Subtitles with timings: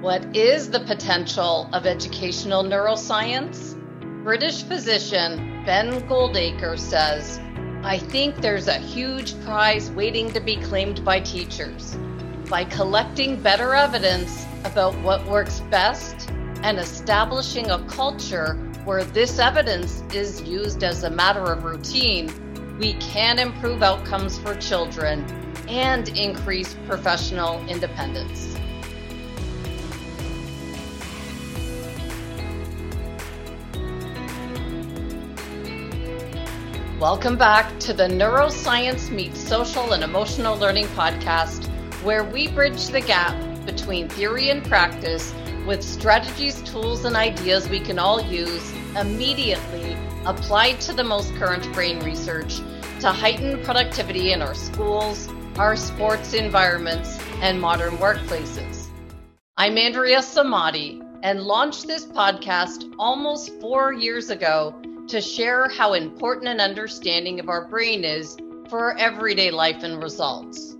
[0.00, 3.74] What is the potential of educational neuroscience?
[4.24, 7.38] British physician Ben Goldacre says,
[7.84, 11.98] I think there's a huge prize waiting to be claimed by teachers.
[12.48, 16.30] By collecting better evidence about what works best
[16.62, 18.54] and establishing a culture
[18.86, 22.32] where this evidence is used as a matter of routine,
[22.78, 25.26] we can improve outcomes for children
[25.68, 28.56] and increase professional independence.
[37.00, 41.64] Welcome back to the Neuroscience Meets Social and Emotional Learning podcast,
[42.02, 45.32] where we bridge the gap between theory and practice
[45.66, 51.72] with strategies, tools, and ideas we can all use immediately applied to the most current
[51.72, 52.58] brain research
[53.00, 55.26] to heighten productivity in our schools,
[55.56, 58.88] our sports environments, and modern workplaces.
[59.56, 64.74] I'm Andrea Samadi and launched this podcast almost four years ago
[65.10, 68.36] to share how important an understanding of our brain is
[68.68, 70.76] for our everyday life and results.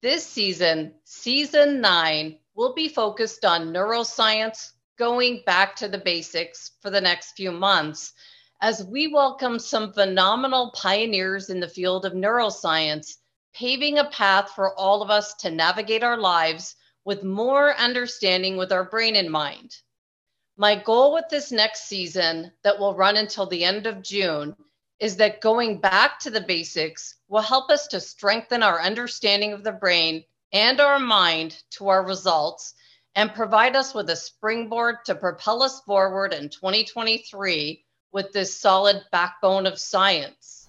[0.00, 6.90] This season, season nine, will be focused on neuroscience, going back to the basics for
[6.90, 8.12] the next few months
[8.60, 13.16] as we welcome some phenomenal pioneers in the field of neuroscience,
[13.52, 18.70] paving a path for all of us to navigate our lives with more understanding with
[18.70, 19.74] our brain in mind.
[20.60, 24.56] My goal with this next season, that will run until the end of June,
[24.98, 29.62] is that going back to the basics will help us to strengthen our understanding of
[29.62, 32.74] the brain and our mind to our results
[33.14, 39.04] and provide us with a springboard to propel us forward in 2023 with this solid
[39.12, 40.66] backbone of science.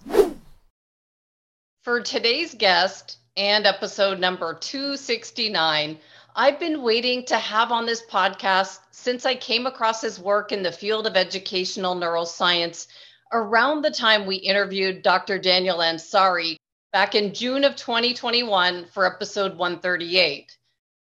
[1.82, 5.98] For today's guest and episode number 269,
[6.36, 10.62] I've been waiting to have on this podcast since I came across his work in
[10.62, 12.86] the field of educational neuroscience
[13.32, 15.38] around the time we interviewed Dr.
[15.38, 16.56] Daniel Ansari
[16.92, 20.56] back in June of 2021 for episode 138.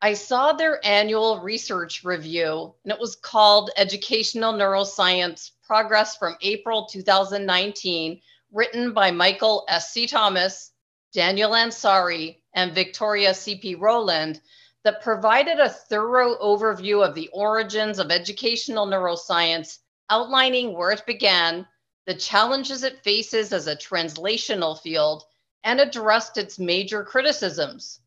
[0.01, 6.85] I saw their annual research review, and it was called Educational Neuroscience Progress from April
[6.88, 8.19] 2019,
[8.51, 10.05] written by Michael S.C.
[10.07, 10.72] Thomas,
[11.13, 13.75] Daniel Ansari, and Victoria C.P.
[13.75, 14.41] Rowland
[14.83, 19.79] that provided a thorough overview of the origins of educational neuroscience,
[20.09, 21.67] outlining where it began,
[22.05, 25.23] the challenges it faces as a translational field,
[25.63, 27.99] and addressed its major criticisms.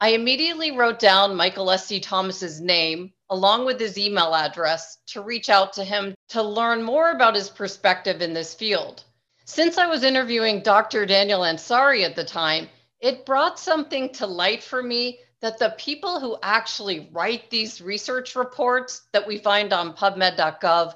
[0.00, 2.00] I immediately wrote down Michael S.C.
[2.00, 7.10] Thomas's name along with his email address to reach out to him to learn more
[7.10, 9.04] about his perspective in this field.
[9.44, 11.06] Since I was interviewing Dr.
[11.06, 12.68] Daniel Ansari at the time,
[13.00, 18.34] it brought something to light for me that the people who actually write these research
[18.34, 20.94] reports that we find on pubmed.gov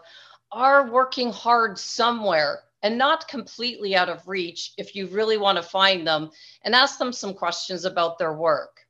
[0.51, 5.63] are working hard somewhere and not completely out of reach if you really want to
[5.63, 6.31] find them
[6.63, 8.81] and ask them some questions about their work.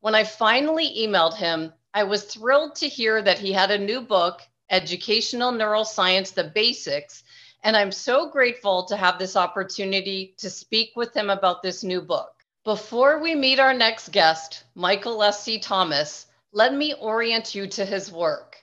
[0.00, 4.00] When I finally emailed him, I was thrilled to hear that he had a new
[4.00, 7.22] book, Educational Neuroscience The Basics,
[7.62, 12.02] and I'm so grateful to have this opportunity to speak with him about this new
[12.02, 12.31] book.
[12.64, 15.58] Before we meet our next guest, Michael S.C.
[15.58, 18.62] Thomas, let me orient you to his work.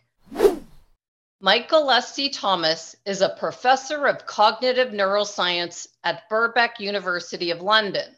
[1.41, 2.29] Michael S.C.
[2.29, 8.15] Thomas is a professor of cognitive neuroscience at Birkbeck University of London.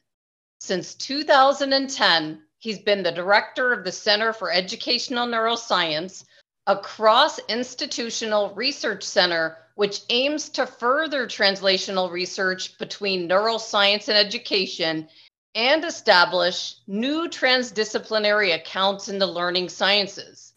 [0.60, 6.26] Since 2010, he's been the director of the Center for Educational Neuroscience,
[6.68, 15.10] a cross institutional research center which aims to further translational research between neuroscience and education
[15.56, 20.54] and establish new transdisciplinary accounts in the learning sciences.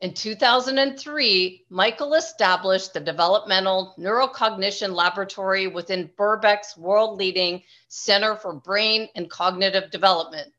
[0.00, 9.08] In 2003, Michael established the Developmental Neurocognition Laboratory within Birkbeck's world leading Center for Brain
[9.16, 10.52] and Cognitive Development.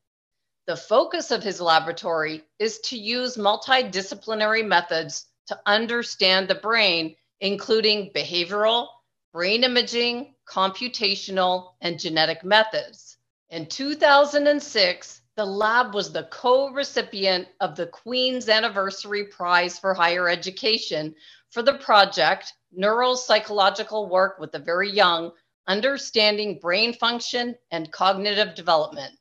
[0.66, 8.10] The focus of his laboratory is to use multidisciplinary methods to understand the brain, including
[8.14, 8.88] behavioral,
[9.32, 13.07] brain imaging, computational, and genetic methods.
[13.50, 20.28] In 2006, the lab was the co recipient of the Queen's Anniversary Prize for Higher
[20.28, 21.14] Education
[21.48, 25.32] for the project Neuropsychological Work with the Very Young
[25.66, 29.18] Understanding Brain Function and Cognitive Development.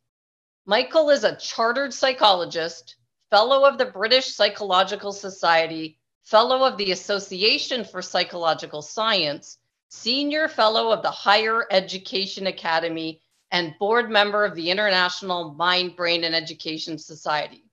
[0.65, 2.97] Michael is a chartered psychologist,
[3.29, 9.57] fellow of the British Psychological Society, fellow of the Association for Psychological Science,
[9.87, 13.21] senior fellow of the Higher Education Academy
[13.51, 17.63] and board member of the International Mind, Brain, and Education Society.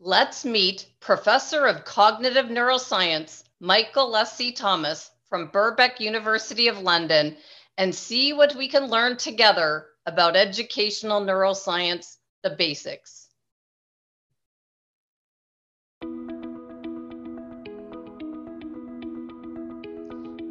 [0.00, 4.52] let's meet Professor of Cognitive Neuroscience, Michael S.C.
[4.52, 7.36] Thomas from Birkbeck University of London,
[7.78, 13.29] and see what we can learn together about educational neuroscience, the basics.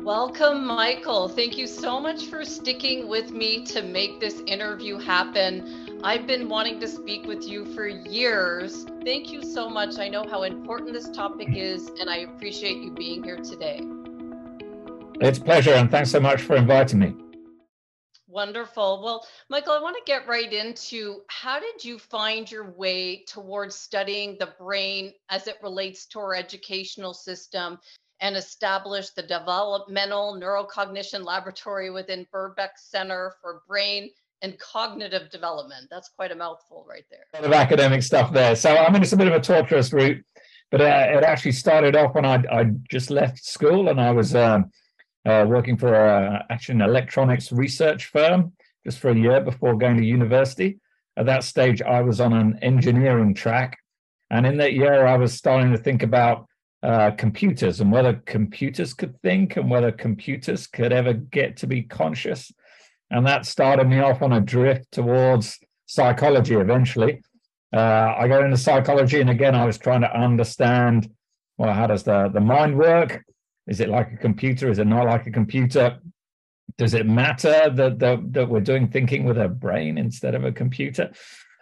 [0.09, 1.27] Welcome, Michael.
[1.29, 5.99] Thank you so much for sticking with me to make this interview happen.
[6.03, 8.87] I've been wanting to speak with you for years.
[9.05, 9.99] Thank you so much.
[9.99, 13.81] I know how important this topic is, and I appreciate you being here today.
[15.21, 17.13] It's a pleasure, and thanks so much for inviting me.
[18.27, 19.03] Wonderful.
[19.03, 23.75] Well, Michael, I want to get right into how did you find your way towards
[23.75, 27.77] studying the brain as it relates to our educational system?
[28.21, 34.09] And established the Developmental Neurocognition Laboratory within Birkbeck Center for Brain
[34.41, 35.87] and Cognitive Development.
[35.89, 37.21] That's quite a mouthful right there.
[37.33, 38.55] A lot of academic stuff there.
[38.55, 40.23] So, I mean, it's a bit of a torturous route,
[40.71, 44.35] but uh, it actually started off when I, I just left school and I was
[44.35, 44.71] um,
[45.25, 48.53] uh, working for a, actually an electronics research firm
[48.85, 50.79] just for a year before going to university.
[51.17, 53.77] At that stage, I was on an engineering track.
[54.29, 56.48] And in that year, I was starting to think about
[56.81, 61.83] uh, computers and whether computers could think and whether computers could ever get to be
[61.83, 62.51] conscious.
[63.11, 67.21] And that started me off on a drift towards psychology eventually.
[67.73, 71.09] Uh, I got into psychology, and again, I was trying to understand
[71.59, 73.23] well, how does the, the mind work?
[73.67, 74.71] Is it like a computer?
[74.71, 75.99] Is it not like a computer?
[76.77, 80.53] Does it matter that, that, that we're doing thinking with a brain instead of a
[80.53, 81.11] computer?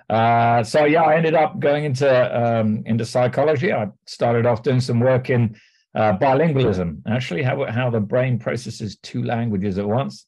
[0.10, 3.74] Uh, so yeah, I ended up going into um, into psychology.
[3.74, 5.56] I started off doing some work in
[5.96, 10.26] uh, bilingualism, actually how how the brain processes two languages at once.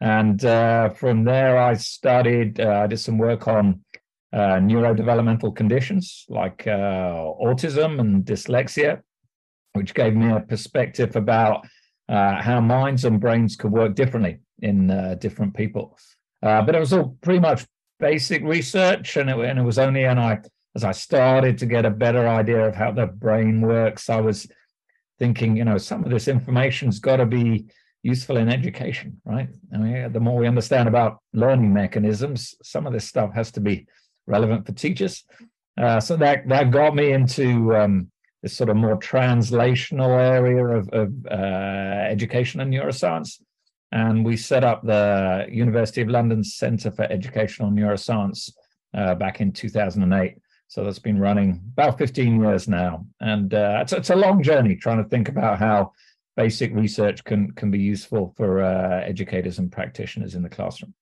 [0.00, 2.58] And uh, from there, I studied.
[2.58, 3.84] Uh, I did some work on
[4.32, 9.02] uh, neurodevelopmental conditions like autism and dyslexia,
[9.74, 11.64] which gave me a perspective about
[12.08, 14.88] how minds and brains could work differently in
[15.20, 15.96] different people.
[16.40, 17.64] but it was all pretty much
[18.02, 20.40] basic research, and it, and it was only and I
[20.74, 24.48] as I started to get a better idea of how the brain works, I was
[25.18, 27.66] thinking, you know, some of this information's got to be
[28.02, 29.48] useful in education, right?
[29.72, 33.60] I mean, the more we understand about learning mechanisms, some of this stuff has to
[33.60, 33.86] be
[34.26, 35.24] relevant for teachers.
[35.80, 38.10] Uh, so that that got me into um,
[38.42, 43.40] this sort of more translational area of, of uh, education and neuroscience
[43.92, 48.50] and we set up the University of London Centre for Educational Neuroscience
[48.94, 50.36] uh, back in 2008.
[50.68, 54.74] So that's been running about 15 years now, and uh, it's, it's a long journey
[54.74, 55.92] trying to think about how
[56.34, 60.94] basic research can can be useful for uh, educators and practitioners in the classroom.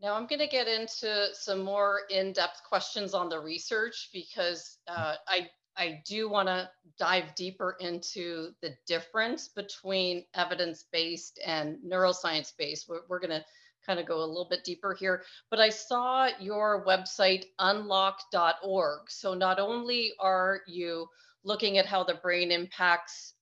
[0.00, 5.14] Now I'm going to get into some more in-depth questions on the research because uh,
[5.26, 12.52] I I do want to dive deeper into the difference between evidence based and neuroscience
[12.56, 12.88] based.
[12.88, 13.44] We're, we're going to
[13.84, 19.10] kind of go a little bit deeper here, but I saw your website unlocke.org.
[19.10, 21.08] So not only are you
[21.42, 23.34] looking at how the brain impacts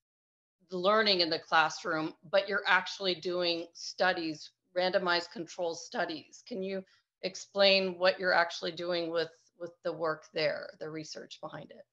[0.71, 6.43] learning in the classroom, but you're actually doing studies, randomized control studies.
[6.49, 6.83] Can you
[7.23, 9.31] explain what you're actually doing with
[9.61, 11.85] with the work there, the research behind it?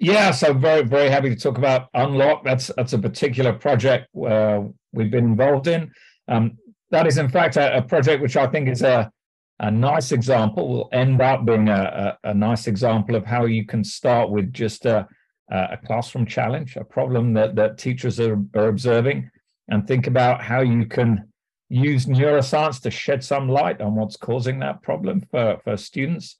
[0.00, 2.44] Yeah, so very very happy to talk about UnLocke.
[2.44, 4.60] That's that's a particular project uh,
[4.92, 5.90] we've been involved in.
[6.28, 6.58] Um,
[6.90, 9.10] that is in fact a, a, project which I think is a
[9.58, 10.68] a nice example.
[10.68, 14.52] Will end up being a, a, a nice example of how you can start with
[14.52, 15.08] just a,
[15.50, 19.28] a classroom challenge, a problem that that teachers are, are observing,
[19.68, 21.26] and think about how you can
[21.68, 26.36] use neuroscience to shed some light on what's causing that problem for for students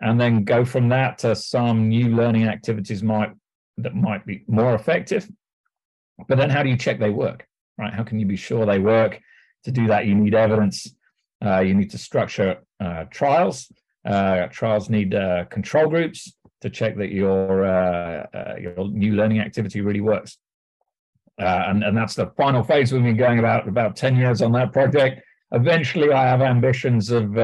[0.00, 3.32] and then go from that to some new learning activities might
[3.78, 5.28] that might be more effective.
[6.28, 7.46] But then how do you check they work
[7.80, 7.92] right?
[7.92, 9.20] How can you be sure they work?
[9.64, 10.86] To do that you need evidence.
[11.44, 13.70] Uh, you need to structure uh, trials.
[14.04, 19.40] Uh, trials need uh, control groups to check that your uh, uh, your new learning
[19.40, 20.38] activity really works.
[21.38, 24.72] And, and that's the final phase we've been going about about 10 years on that
[24.72, 25.22] project.
[25.52, 27.34] Eventually i have ambitions of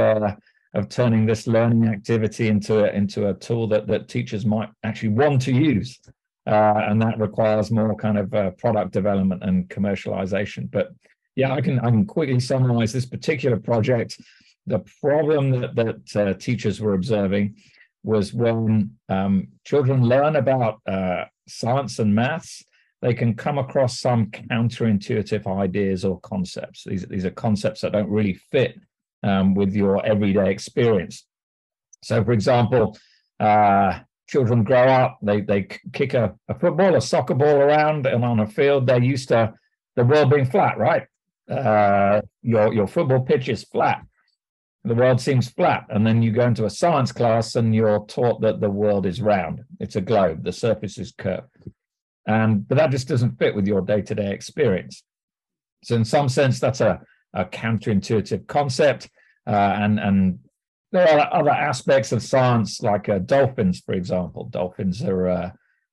[0.75, 5.11] of turning this learning activity into a, into a tool that that teachers might actually
[5.11, 5.99] want to use,
[6.47, 10.71] uh, and that requires more kind of uh, product development and commercialization.
[10.71, 10.91] But
[11.35, 14.21] yeah, I can I can quickly summarize this particular project.
[14.67, 17.57] The problem that that uh, teachers were observing
[18.03, 22.65] was when um, children learn about uh, science and maths,
[23.03, 26.85] they can come across some counterintuitive ideas or concepts.
[26.85, 28.79] These, these are concepts that don't really fit
[29.27, 31.27] um, with your everyday experience.
[32.03, 32.97] So, for example,
[33.41, 38.25] uh, children grow up, they they kick a, a football, a soccer ball around, and
[38.25, 39.53] on a field, they're used to
[39.97, 41.07] the world being flat, right?
[41.51, 44.03] Uh, your your football pitch is flat.
[44.85, 48.41] The world seems flat, and then you go into a science class and you're taught
[48.43, 49.65] that the world is round.
[49.81, 50.45] It's a globe.
[50.45, 51.57] The surface is curved,
[52.27, 55.03] and but that just doesn't fit with your day-to-day experience.
[55.83, 57.01] So, in some sense, that's a,
[57.35, 59.09] a counterintuitive concept,
[59.51, 60.39] and and
[60.93, 64.45] there are other aspects of science, like uh, dolphins, for example.
[64.45, 65.51] Dolphins are uh,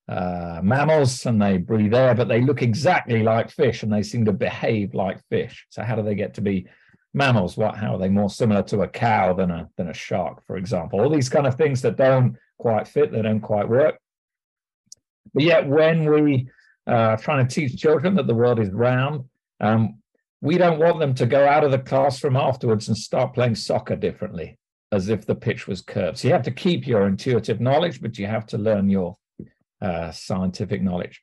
[0.08, 4.26] uh, mammals and they breathe air, but they look exactly like fish and they seem
[4.26, 5.66] to behave like fish.
[5.70, 6.68] So, how do they get to be
[7.14, 7.58] mammals?
[7.58, 7.76] What?
[7.76, 11.02] How are they more similar to a cow than a than a shark, for example?
[11.02, 13.98] All these kind of things that don't quite fit, they don't quite work.
[15.34, 16.50] But yet, when we
[16.86, 19.26] are uh, trying to teach children that the world is round,
[19.60, 20.00] um,
[20.44, 23.96] we don't want them to go out of the classroom afterwards and start playing soccer
[23.96, 24.58] differently
[24.92, 26.18] as if the pitch was curved.
[26.18, 29.16] So you have to keep your intuitive knowledge, but you have to learn your
[29.82, 31.22] uh, scientific knowledge.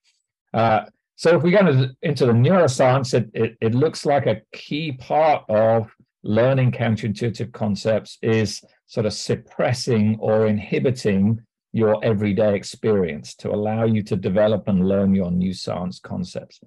[0.55, 0.85] Uh,
[1.17, 1.59] so if we go
[2.01, 8.17] into, the neuroscience, it, it, it, looks like a key part of learning counterintuitive concepts
[8.23, 11.39] is sort of suppressing or inhibiting
[11.73, 16.59] your everyday experience to allow you to develop and learn your new science concepts.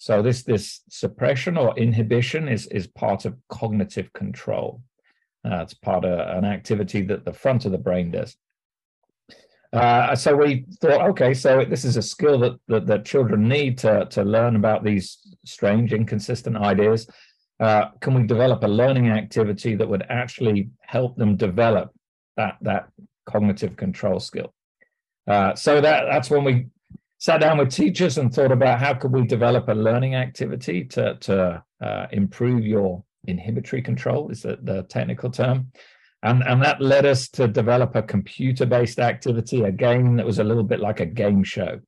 [0.00, 4.80] So this this suppression or inhibition is is part of cognitive control.
[5.44, 8.34] Uh, it's part of an activity that the front of the brain does.
[9.74, 13.78] Uh, so we thought, okay, so this is a skill that, that, that children need
[13.78, 17.06] to, to learn about these strange, inconsistent ideas.
[17.60, 21.90] Uh, can we develop a learning activity that would actually help them develop
[22.36, 22.88] that, that
[23.26, 24.52] cognitive control skill?
[25.26, 26.66] Uh, so that, that's when we
[27.20, 31.16] sat down with teachers and thought about how could we develop a learning activity to,
[31.16, 35.70] to uh, improve your inhibitory control is the, the technical term.
[36.22, 40.38] And, and that led us to develop a computer based activity, a game that was
[40.38, 41.80] a little bit like a game show,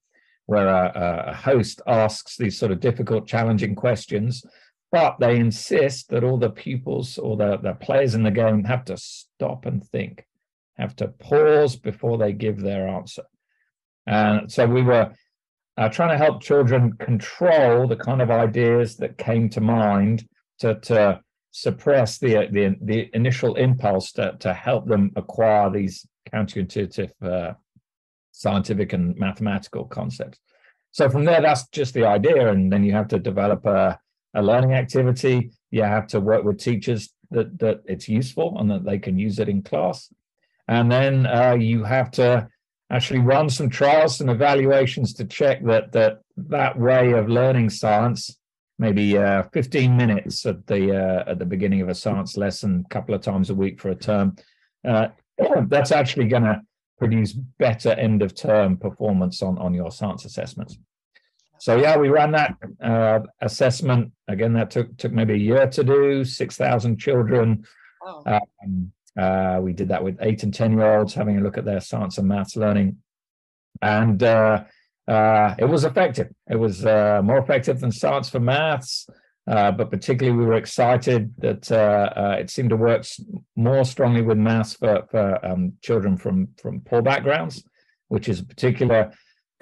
[0.45, 4.45] where a, a host asks these sort of difficult, challenging questions,
[4.91, 8.85] but they insist that all the pupils or the, the players in the game have
[8.85, 10.27] to stop and think,
[10.77, 13.23] have to pause before they give their answer.
[14.07, 15.13] And so we were
[15.79, 20.27] uh, trying to help children control the kind of ideas that came to mind
[20.59, 27.11] to, to suppress the, the, the initial impulse to, to help them acquire these counterintuitive
[27.23, 27.53] uh,
[28.33, 30.39] scientific and mathematical concepts.
[30.91, 33.99] So from there, that's just the idea, and then you have to develop a,
[34.35, 35.53] a learning activity.
[35.71, 39.39] You have to work with teachers that that it's useful and that they can use
[39.39, 40.13] it in class,
[40.69, 42.47] and then uh, you have to
[42.93, 48.37] actually run some trials, some evaluations to check that that that way of learning science
[48.83, 52.89] maybe uh, 15 minutes at the uh, at the beginning of a science lesson, a
[52.89, 54.37] couple of times a week for a term.
[54.87, 55.09] Uh,
[55.69, 56.61] that's actually going to
[56.99, 60.77] produce better end of term performance on on your science assessments.
[61.61, 64.53] So yeah, we ran that uh, assessment again.
[64.55, 66.25] That took took maybe a year to do.
[66.25, 67.65] Six thousand children.
[68.05, 68.25] Oh.
[68.27, 71.65] Um, uh, we did that with eight and ten year olds, having a look at
[71.65, 72.97] their science and maths learning,
[73.81, 74.65] and uh,
[75.09, 76.29] uh, it was effective.
[76.49, 79.07] It was uh, more effective than science for maths,
[79.47, 81.71] uh, but particularly we were excited that
[82.41, 83.05] it seemed to work
[83.57, 87.65] more strongly with maths for, for um, children from, from poor backgrounds,
[88.09, 89.13] which is a particular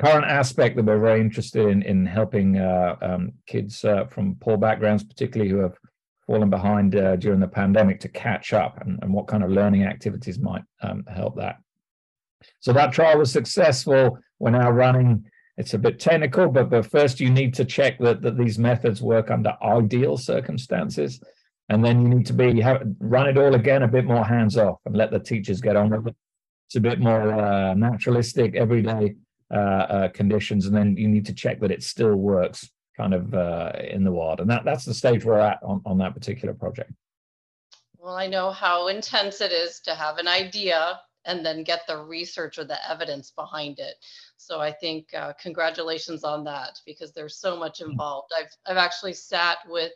[0.00, 3.80] current aspect that we're very interested in, in helping um, kids
[4.10, 5.76] from poor backgrounds, particularly who have
[6.30, 10.38] fallen behind during the pandemic, to catch up and, and what kind of learning activities
[10.38, 11.56] might um, help that.
[12.60, 14.16] So that trial was successful.
[14.38, 15.24] We're now running.
[15.56, 19.02] It's a bit technical, but, but first you need to check that, that these methods
[19.02, 21.20] work under ideal circumstances.
[21.68, 24.56] And then you need to be have, run it all again a bit more hands
[24.56, 26.16] off and let the teachers get on with it.
[26.68, 29.16] It's a bit more uh, naturalistic, everyday
[29.52, 29.56] uh,
[29.96, 30.66] uh, conditions.
[30.66, 32.70] And then you need to check that it still works
[33.00, 34.40] kind of uh, in the wild.
[34.40, 36.92] And that, that's the stage we're at on, on that particular project.
[37.98, 41.98] Well, I know how intense it is to have an idea and then get the
[41.98, 43.94] research or the evidence behind it.
[44.36, 47.90] So I think uh, congratulations on that because there's so much mm.
[47.90, 48.32] involved.
[48.38, 49.92] I've I've actually sat with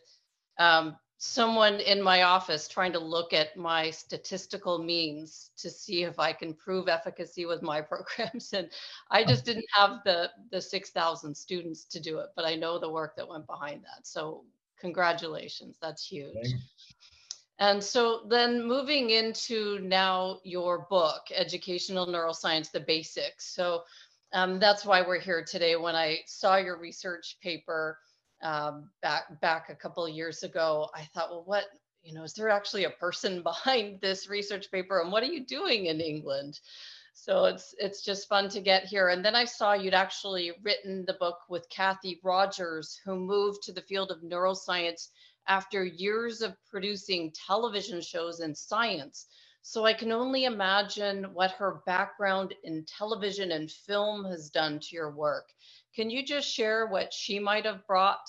[0.58, 6.18] um, someone in my office trying to look at my statistical means to see if
[6.18, 8.68] I can prove efficacy with my programs, and
[9.10, 12.30] I just didn't have the the 6,000 students to do it.
[12.36, 14.06] But I know the work that went behind that.
[14.06, 14.44] So
[14.78, 16.54] congratulations, that's huge.
[17.60, 23.46] And so then moving into now your book, Educational Neuroscience, the Basics.
[23.54, 23.84] So
[24.32, 25.76] um, that's why we're here today.
[25.76, 27.98] When I saw your research paper
[28.44, 31.64] um, back back a couple of years ago, I thought, well, what
[32.02, 35.44] you know, is there actually a person behind this research paper, and what are you
[35.44, 36.60] doing in England?
[37.14, 39.08] So it's it's just fun to get here.
[39.08, 43.72] And then I saw you'd actually written the book with Cathy Rogers, who moved to
[43.72, 45.08] the field of neuroscience
[45.46, 49.26] after years of producing television shows in science.
[49.62, 54.88] So I can only imagine what her background in television and film has done to
[54.94, 55.48] your work.
[55.94, 58.28] Can you just share what she might have brought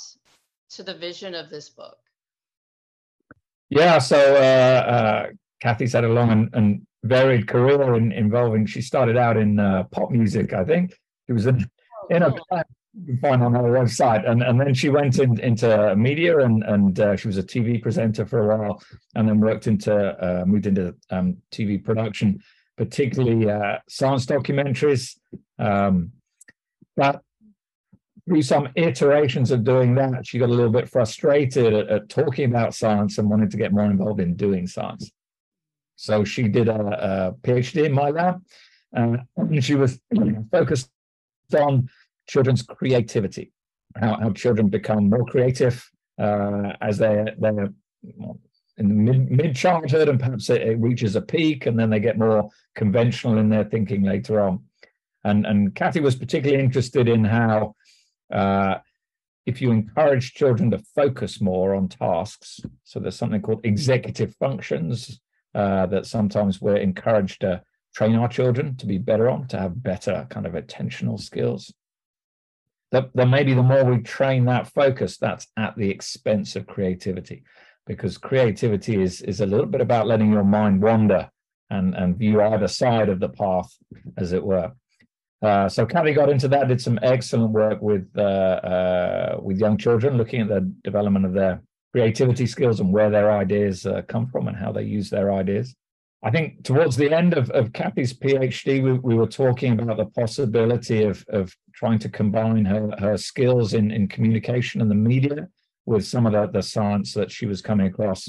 [0.72, 1.98] to the vision of this book?
[3.69, 5.27] Yeah, so uh, uh,
[5.62, 8.67] Cathy's had a long and, and varied career in, involving.
[8.67, 10.93] She started out in uh, pop music, I think.
[11.25, 12.65] She was in, oh, in a band
[13.03, 17.00] you find on her website, and and then she went in, into media, and and
[17.00, 18.81] uh, she was a TV presenter for a while,
[19.15, 22.39] and then worked into uh, moved into um, TV production,
[22.77, 25.17] particularly uh, science documentaries.
[25.60, 26.12] Um,
[26.95, 27.22] but
[28.27, 32.46] through some iterations of doing that, she got a little bit frustrated at, at talking
[32.50, 35.12] about science and wanted to get more involved in doing science.
[35.96, 38.41] So she did a, a PhD in my lab,
[38.96, 40.00] uh, and she was
[40.51, 40.89] focused
[41.58, 41.89] on
[42.27, 43.51] children's creativity,
[43.96, 45.88] how, how children become more creative
[46.20, 47.70] uh, as they're, they're
[48.77, 52.00] in the mid, mid childhood, and perhaps it, it, reaches a peak, and then they
[52.00, 54.63] get more conventional in their thinking later on.
[55.24, 57.75] And, and Cathy was particularly interested in how
[58.32, 58.75] uh,
[59.46, 65.22] if you encourage children to focus more on tasks, so there's something called executive functions
[65.53, 67.62] uh, that sometimes we're encouraged to
[67.94, 71.74] train our children to be better on, to have better kind of attentional skills.
[72.91, 77.44] That, that maybe the more we train that focus, that's at the expense of creativity,
[77.86, 81.29] because creativity is is a little bit about letting your mind wander
[81.70, 83.72] and and view either side of the path,
[84.17, 84.72] as it were.
[85.45, 89.77] Uh, so Cathy got into that, did some excellent work with uh, uh, with young
[89.77, 91.61] children, looking at the development of their
[91.93, 95.75] creativity skills and where their ideas uh, come from and how they use their ideas.
[96.23, 100.07] I think towards the end of, of Cathy's PhD, we, we were talking about the
[100.07, 105.48] possibility of, of trying to combine her, her skills in, in communication and the media
[105.85, 108.27] with some of the, the science that she was coming across.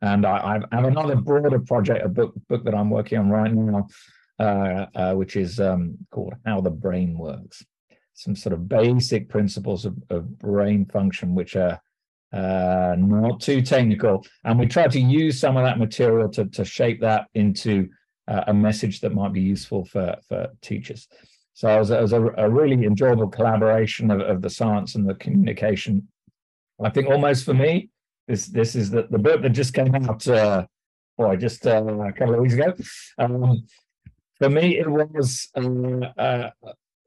[0.00, 3.52] And I, I have another broader project, a book, book that I'm working on right
[3.52, 3.86] now,
[5.14, 7.64] which is um, called How the Brain Works.
[8.14, 11.80] Some sort of basic principles of, of brain function, which are
[12.32, 14.24] uh, not too technical.
[14.44, 17.88] And we try to use some of that material to, to shape that into
[18.26, 21.08] uh, a message that might be useful for, for teachers.
[21.52, 25.08] So it was, it was a, a, really enjoyable collaboration of, of the science and
[25.08, 26.08] the communication.
[26.82, 27.90] I think almost for me,
[28.26, 30.66] this this is the, the book that just came out, uh,
[31.16, 32.74] boy, just uh, a couple of weeks ago.
[33.18, 33.64] Um,
[34.44, 36.50] for me, it was uh, uh,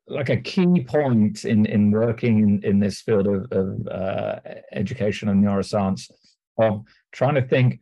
[0.08, 4.40] like a key point in in working in, in this field of, of uh,
[4.72, 6.10] education and neuroscience
[6.58, 7.80] of trying to think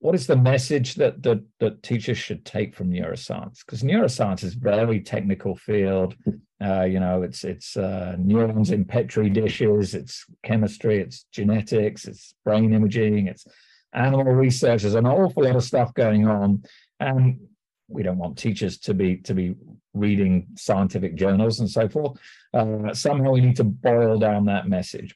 [0.00, 3.64] what is the message that that, that teachers should take from neuroscience?
[3.64, 6.14] Because neuroscience is a very technical field.
[6.62, 12.34] Uh, you know it's it's uh, neurons in petri dishes it's chemistry it's genetics it's
[12.46, 13.46] brain imaging it's
[13.92, 16.62] animal research there's an awful lot of stuff going on.
[17.00, 17.40] And
[17.88, 19.54] we don't want teachers to be to be
[19.94, 22.18] reading scientific journals and so forth.
[22.52, 25.14] Uh, somehow we need to boil down that message.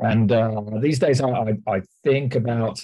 [0.00, 2.82] And uh, these days, I, I think about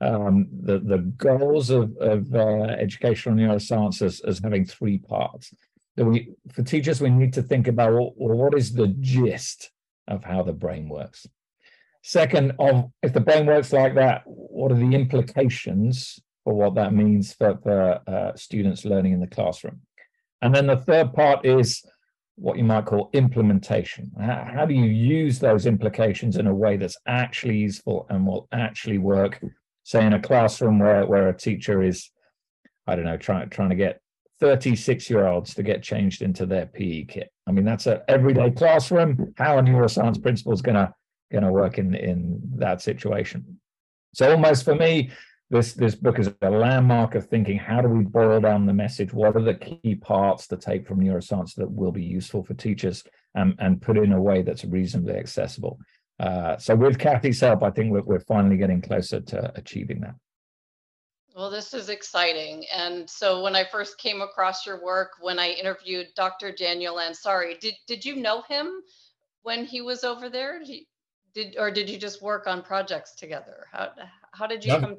[0.00, 5.54] um, the the goals of, of uh, educational neuroscience as, as having three parts.
[5.96, 9.70] That we for teachers, we need to think about well, what is the gist
[10.08, 11.26] of how the brain works.
[12.02, 16.92] Second, of if the brain works like that, what are the implications for what that
[16.92, 19.80] means for, for uh, students learning in the classroom.
[20.40, 21.84] And then the third part is
[22.36, 24.10] what you might call implementation.
[24.18, 28.48] How, how, do you use those implications in a way that's actually useful and will
[28.52, 29.40] actually work,
[29.84, 32.10] say in a classroom where, where a teacher is,
[32.86, 34.00] I don't know, trying, trying to get
[34.40, 37.30] 36 year olds to get changed into their PE kit.
[37.46, 39.34] I mean, that's an everyday classroom.
[39.36, 43.60] How a neuroscience principle is going to work in in that situation.
[44.14, 45.10] So almost for me,
[45.52, 49.12] this this book is a landmark of thinking how do we boil down the message?
[49.12, 53.04] What are the key parts to take from neuroscience that will be useful for teachers
[53.34, 55.78] um, and put in a way that's reasonably accessible?
[56.18, 60.14] Uh, so with cathy's help i think we're, we're finally getting closer to achieving that.
[61.36, 62.64] Well this is exciting.
[62.74, 67.60] And so when i first came across your work when i interviewed dr daniel ansari
[67.60, 68.80] did, did you know him
[69.42, 70.60] when he was over there?
[70.60, 70.86] Did, he,
[71.34, 73.66] did or did you just work on projects together?
[73.70, 73.90] How,
[74.32, 74.80] how did you no.
[74.80, 74.96] come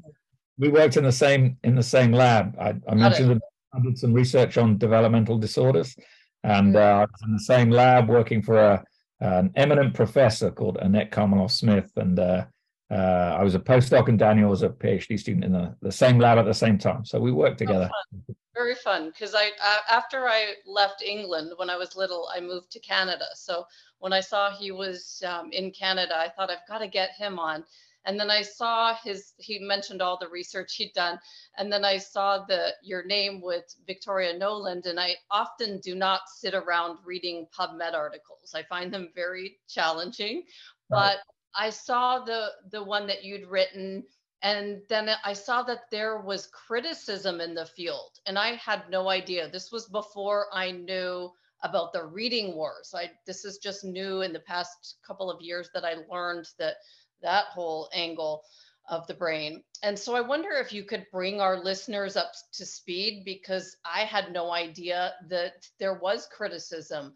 [0.57, 2.55] we worked in the same in the same lab.
[2.59, 3.41] I, I mentioned that
[3.73, 5.95] I did some research on developmental disorders,
[6.43, 8.83] and uh, I was in the same lab working for a,
[9.19, 12.45] an eminent professor called Annette Karmiloff Smith, and uh,
[12.91, 16.19] uh, I was a postdoc, and Daniel was a PhD student in the, the same
[16.19, 17.03] lab at the same time.
[17.05, 17.89] So we worked oh, together.
[17.91, 22.39] Oh, very fun because I uh, after I left England when I was little, I
[22.39, 23.25] moved to Canada.
[23.33, 23.65] So
[23.97, 27.39] when I saw he was um, in Canada, I thought I've got to get him
[27.39, 27.63] on.
[28.05, 31.19] And then I saw his he mentioned all the research he'd done,
[31.57, 36.21] and then I saw the your name with Victoria Knowland, and I often do not
[36.27, 38.53] sit around reading PubMed articles.
[38.53, 40.43] I find them very challenging,
[40.89, 41.15] right.
[41.15, 41.17] but
[41.55, 44.03] I saw the the one that you'd written
[44.43, 49.09] and then I saw that there was criticism in the field, and I had no
[49.09, 49.49] idea.
[49.49, 51.31] This was before I knew
[51.63, 52.93] about the reading wars.
[52.93, 56.75] I this is just new in the past couple of years that I learned that
[57.23, 58.43] that whole angle
[58.89, 59.63] of the brain.
[59.81, 64.01] And so I wonder if you could bring our listeners up to speed because I
[64.01, 67.13] had no idea that there was criticism.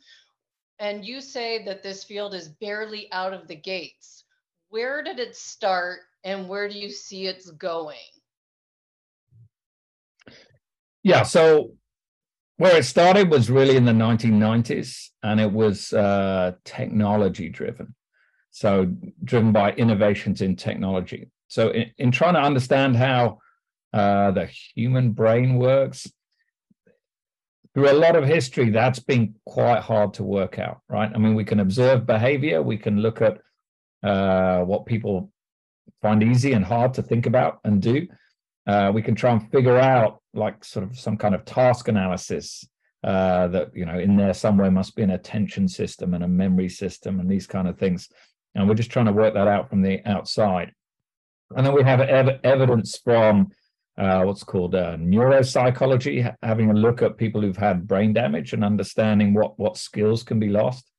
[0.80, 4.26] And you say that this field is barely out of the gates.
[4.70, 7.98] Where did it start and where do you see it's going?
[11.04, 11.72] Yeah, so
[12.58, 17.96] where it started was really in the 1990s and it was uh, technology driven.
[18.58, 18.92] So,
[19.24, 21.30] driven by innovations in technology.
[21.48, 23.38] So, in, in trying to understand how
[23.94, 26.12] uh, the human brain works,
[27.76, 31.12] through a lot of history, that's been quite hard to work out, right?
[31.14, 33.38] I mean, we can observe behavior, we can look at
[34.02, 35.32] uh, what people
[36.02, 38.08] find easy and hard to think about and do.
[38.66, 42.68] Uh, we can try and figure out like sort of some kind of task analysis
[43.04, 46.70] uh, that you know in there somewhere must be an attention system and a memory
[46.70, 48.10] system and these kind of things
[48.58, 50.74] and we're just trying to work that out from the outside
[51.56, 53.50] and then we have ev- evidence from
[53.98, 58.66] uh, what's called uh, neuropsychology having a look at people who've had brain damage and
[58.66, 60.92] understanding what what skills can be lost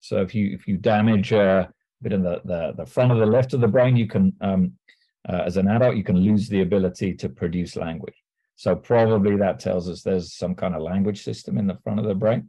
[0.00, 1.66] so if you if you damage uh,
[2.02, 4.72] bit in the, the, the front of the left of the brain, you can, um,
[5.28, 8.14] uh, as an adult, you can lose the ability to produce language.
[8.56, 12.06] So probably that tells us there's some kind of language system in the front of
[12.06, 12.48] the brain.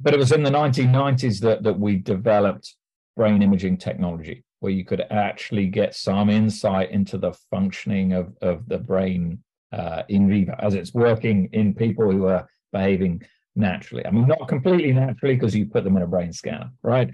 [0.00, 2.74] But it was in the 1990s that, that we developed
[3.16, 8.68] brain imaging technology, where you could actually get some insight into the functioning of, of
[8.68, 13.22] the brain uh, in vivo as it's working in people who are behaving
[13.56, 14.06] naturally.
[14.06, 17.10] I mean, not completely naturally because you put them in a brain scanner, right?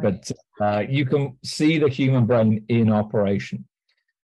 [0.00, 3.66] But uh, you can see the human brain in operation.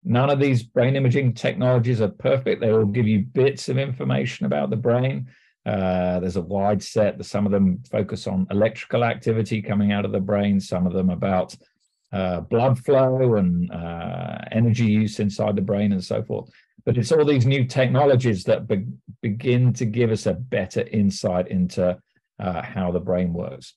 [0.03, 2.61] None of these brain imaging technologies are perfect.
[2.61, 5.27] They will give you bits of information about the brain.
[5.67, 7.23] Uh, there's a wide set.
[7.25, 10.61] Some of them focus on electrical activity coming out of the brain.
[10.61, 11.55] Some of them about
[12.13, 16.49] uh, blood flow and uh, energy use inside the brain and so forth.
[16.85, 18.85] But it's all these new technologies that be-
[19.21, 21.97] begin to give us a better insight into
[22.39, 23.73] uh, how the brain works.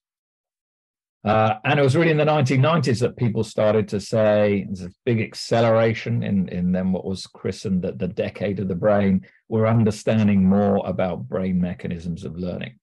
[1.22, 4.94] Uh, and it was really in the 1990s that people started to say there's a
[5.04, 9.26] big acceleration in, in then what was christened the, the decade of the brain.
[9.48, 12.78] We're understanding more about brain mechanisms of learning.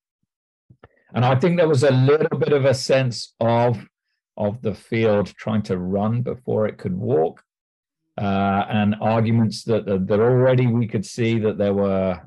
[1.16, 3.84] And I think there was a little bit of a sense of,
[4.36, 7.44] of the field trying to run before it could walk
[8.18, 12.22] uh, and arguments that, that, that already we could see that there were.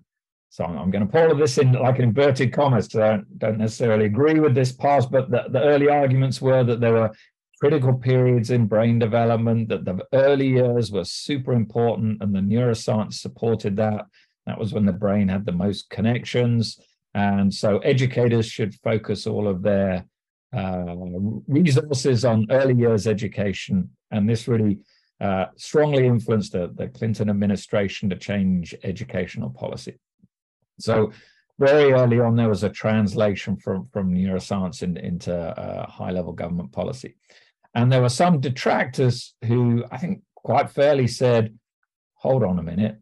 [0.51, 2.89] So I'm, going to pull all of this in like inverted commas.
[2.91, 6.65] So I don't, don't necessarily agree with this past, but the, the early arguments were
[6.65, 7.13] that there were
[7.61, 13.15] critical periods in brain development, that the early years were super important, and the neuroscience
[13.15, 14.07] supported that.
[14.47, 16.81] That was when the brain had the most connections.
[17.15, 20.05] And so educators should focus all of their
[20.57, 20.97] uh,
[21.47, 23.91] resources on early years education.
[24.11, 24.81] And this really
[25.21, 29.99] uh, strongly influenced the, the Clinton administration to change educational policy.
[30.81, 31.13] So
[31.59, 36.33] very early on, there was a translation from, from neuroscience in, into uh, high level
[36.33, 37.17] government policy.
[37.75, 41.57] And there were some detractors who I think quite fairly said,
[42.15, 42.97] hold on a minute,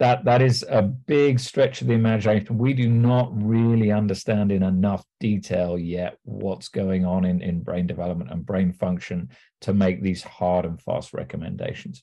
[0.00, 2.58] that that is a big stretch of the imagination.
[2.58, 7.86] We do not really understand in enough detail yet what's going on in, in brain
[7.86, 12.02] development and brain function to make these hard and fast recommendations.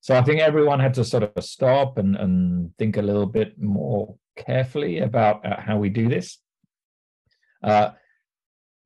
[0.00, 3.60] So I think everyone had to sort of stop and, and think a little bit
[3.60, 6.38] more carefully about uh, how we do this.
[7.62, 7.90] Uh,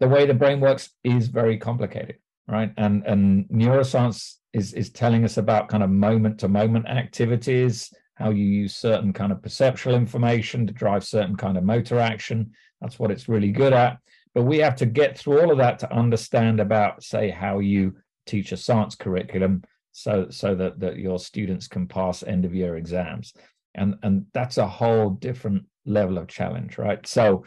[0.00, 2.16] the way the brain works is very complicated,
[2.48, 2.72] right?
[2.76, 8.30] And and neuroscience is is telling us about kind of moment to moment activities how
[8.30, 12.52] you use certain kind of perceptual information to drive certain kind of motor action.
[12.80, 13.98] That's what it's really good at.
[14.34, 17.96] But we have to get through all of that to understand about, say, how you
[18.26, 19.62] teach a science curriculum
[19.94, 23.32] so so that, that your students can pass end of year exams.
[23.76, 27.04] And, and that's a whole different level of challenge, right?
[27.06, 27.44] So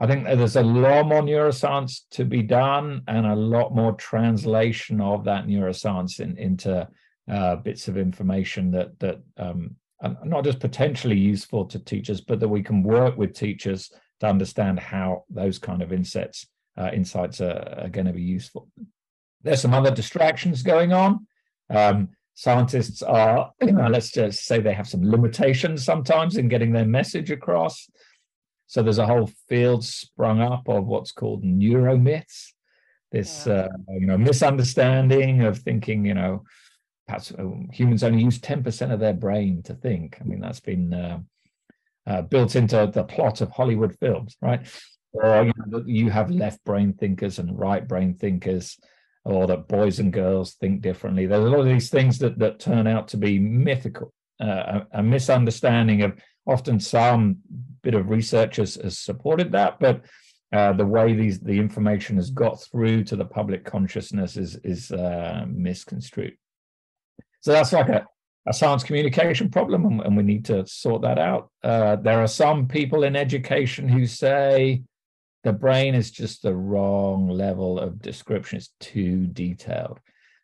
[0.00, 5.00] I think there's a lot more neuroscience to be done and a lot more translation
[5.00, 6.88] of that neuroscience in, into
[7.30, 9.76] uh, bits of information that that um,
[10.24, 14.78] not just potentially useful to teachers, but that we can work with teachers to understand
[14.80, 18.68] how those kind of insights uh, insights are, are, going to be useful.
[19.42, 21.26] There's some other distractions going on.
[21.70, 26.72] Um, scientists are, you know, let's just say they have some limitations sometimes in getting
[26.72, 27.88] their message across.
[28.66, 32.52] So there's a whole field sprung up of what's called neuromyths.
[33.10, 33.52] This, yeah.
[33.52, 36.44] uh, you know, misunderstanding of thinking, you know,
[37.06, 40.18] perhaps uh, humans only use 10% of their brain to think.
[40.20, 41.20] I mean, that's been uh,
[42.06, 44.66] uh, built into the plot of Hollywood films, right?
[45.12, 48.78] Or you, know, you have left brain thinkers and right brain thinkers,
[49.28, 51.26] or that boys and girls think differently.
[51.26, 55.00] There's a lot of these things that that turn out to be mythical, uh, a,
[55.00, 57.36] a, misunderstanding of often some
[57.82, 60.02] bit of research has, has supported that, but
[60.54, 64.90] uh, the way these the information has got through to the public consciousness is is
[64.92, 66.34] uh, misconstrued.
[67.42, 68.06] So that's like a,
[68.46, 71.50] a science communication problem, and, and we need to sort that out.
[71.62, 74.82] Uh, there are some people in education who say
[75.44, 80.00] the brain is just the wrong level of description, it's too detailed.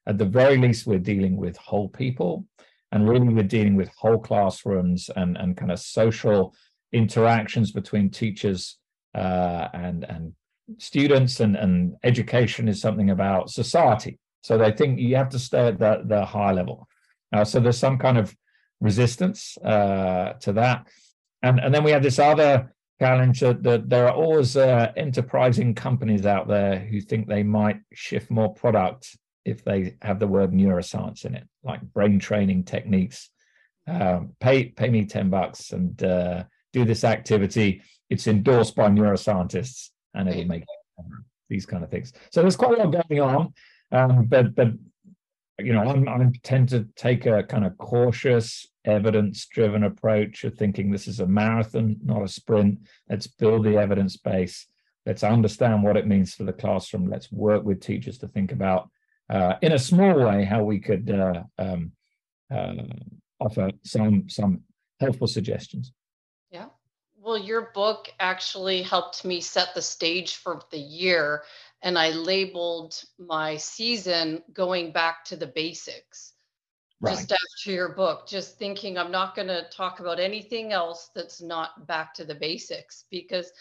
[0.07, 2.47] At the very least, we're dealing with whole people,
[2.93, 6.55] and really we're dealing with whole classrooms and, and kind of social
[6.93, 8.79] interactions between teachers
[9.15, 10.33] uh, and, and
[10.79, 14.19] students, and, and education is something about society.
[14.43, 16.87] So they think you have to stay at the, the high level.
[17.33, 18.35] Uh, so there's some kind of
[18.81, 20.87] resistance uh, to that.
[21.43, 25.75] And, and then we have this other challenge that, that there are always uh, enterprising
[25.75, 30.53] companies out there who think they might shift more product if they have the word
[30.53, 33.31] neuroscience in it, like brain training techniques.
[33.87, 37.83] Um, pay pay me 10 bucks and uh, do this activity.
[38.09, 40.65] It's endorsed by neuroscientists and it'll make
[41.51, 42.13] these kind of things.
[42.31, 43.53] So there's quite a lot going on.
[43.93, 44.69] Um, but but
[45.59, 50.90] you know, I'm, I tend to take a kind of cautious, evidence-driven approach of thinking
[50.90, 52.81] this is a marathon, not a sprint.
[53.09, 54.67] Let's build the evidence base.
[55.07, 57.09] Let's understand what it means for the classroom.
[57.09, 58.90] Let's work with teachers to think about,
[59.31, 61.93] uh, in a small way, how we could uh, um,
[62.53, 62.75] uh,
[63.38, 64.62] offer some some
[65.01, 65.93] helpful suggestions.
[66.51, 66.67] Yeah.
[67.17, 71.43] Well, your book actually helped me set the stage for the year
[71.85, 76.33] and I labeled my season going back to the basics.
[77.01, 77.12] Right.
[77.12, 81.42] Just after your book, just thinking I'm not going to talk about anything else that's
[81.42, 83.53] not back to the basics because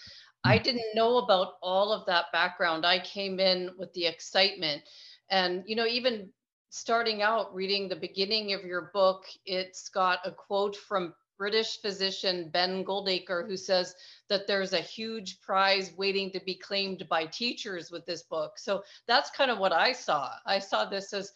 [0.46, 0.64] I hmm.
[0.64, 2.86] didn't know about all of that background.
[2.86, 4.84] I came in with the excitement.
[5.30, 6.30] And, you know, even
[6.70, 12.50] starting out reading the beginning of your book, it's got a quote from British physician
[12.50, 13.96] Ben Goldacre, who says
[14.30, 18.58] that there's a huge prize waiting to be claimed by teachers with this book.
[18.58, 20.32] So that's kind of what I saw.
[20.46, 21.32] I saw this as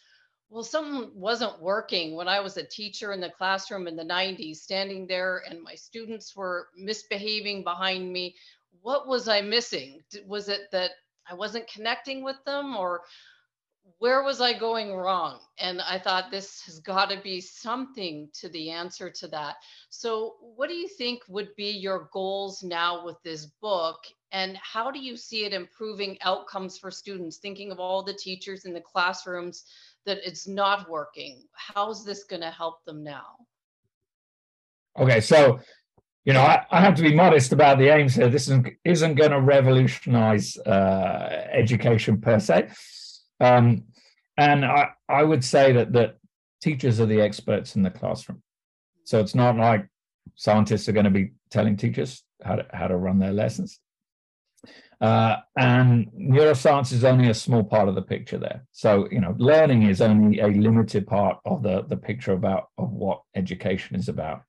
[0.50, 4.58] well, something wasn't working when I was a teacher in the classroom in the 90s,
[4.58, 8.36] standing there and my students were misbehaving behind me.
[8.82, 10.02] What was I missing?
[10.26, 10.92] Was it that
[11.30, 13.02] I wasn't connecting with them or
[14.00, 15.39] where was I going wrong?
[15.60, 19.56] And I thought this has got to be something to the answer to that.
[19.89, 24.00] So, what do you think would be your goals now with this book?
[24.32, 27.38] And how do you see it improving outcomes for students?
[27.38, 29.63] Thinking of all the teachers in the classrooms
[30.06, 31.43] that it's not working.
[31.54, 33.38] How's this going to help them now?
[35.00, 35.60] Okay, so
[36.26, 38.28] you know, I, I, have to be modest about the aims here.
[38.28, 42.67] This isn't, isn't going to revolutionize uh, education per se.
[43.39, 43.84] Um,
[44.38, 46.17] and I, I would say that that
[46.62, 48.41] teachers are the experts in the classroom.
[49.04, 49.88] So it's not like
[50.36, 53.80] scientists are going to be telling teachers how to how to run their lessons.
[55.00, 58.65] Uh, and neuroscience is only a small part of the picture there.
[58.71, 62.91] So you know, learning is only a limited part of the the picture about of
[62.91, 64.41] what education is about.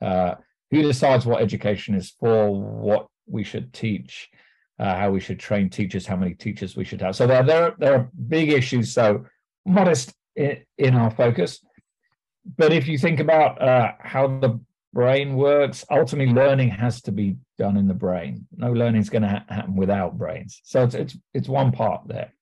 [0.00, 0.34] Uh,
[0.70, 2.50] who decides what education is for?
[2.50, 4.28] What we should teach?
[4.78, 7.16] Uh, how we should train teachers, how many teachers we should have.
[7.16, 8.92] So there, there, there are big issues.
[8.92, 9.24] So
[9.64, 11.64] modest in, in our focus.
[12.56, 14.60] But if you think about uh, how the
[14.92, 18.46] brain works, ultimately learning has to be done in the brain.
[18.56, 20.60] No learning is going to ha- happen without brains.
[20.64, 22.32] So it's, it's it's one part there.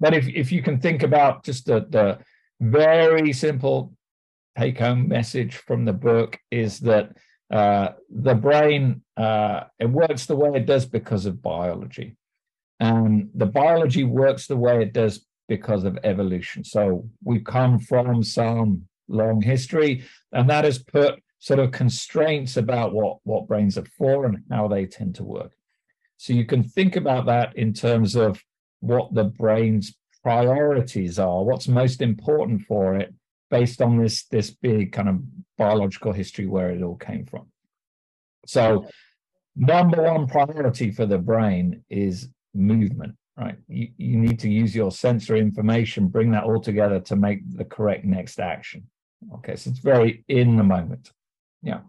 [0.00, 2.18] But if if you can think about just the the
[2.60, 3.94] very simple
[4.58, 7.16] take home message from the book is that
[7.50, 12.16] uh, the brain uh, it works the way it does because of biology,
[12.78, 16.62] and the biology works the way it does because of evolution.
[16.62, 22.92] So we come from some long history, and that has put sort of constraints about
[22.92, 25.52] what what brains are for and how they tend to work.
[26.18, 28.42] So you can think about that in terms of
[28.80, 33.14] what the brain's priorities are, what's most important for it,
[33.50, 35.16] based on this this big kind of
[35.60, 37.46] biological history where it all came from.
[38.46, 38.86] So,
[39.54, 43.14] number one priority for the brain is movement.
[43.36, 47.40] Right, you, you need to use your sensory information, bring that all together to make
[47.56, 48.82] the correct next action.
[49.36, 51.12] Okay, so it's very in the moment.
[51.62, 51.80] Yeah.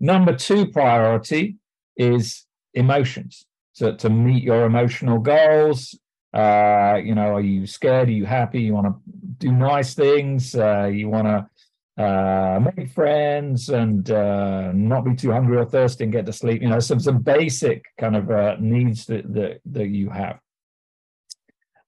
[0.00, 1.56] Number two priority
[1.96, 3.46] is emotions.
[3.72, 5.98] So to meet your emotional goals,
[6.34, 8.08] uh, you know, are you scared?
[8.08, 8.60] Are you happy?
[8.62, 8.94] You want to
[9.38, 10.54] do nice things?
[10.54, 11.48] Uh, you want to
[11.96, 16.60] uh, make friends and uh, not be too hungry or thirsty and get to sleep.
[16.60, 20.40] You know, some some basic kind of uh, needs that that, that you have.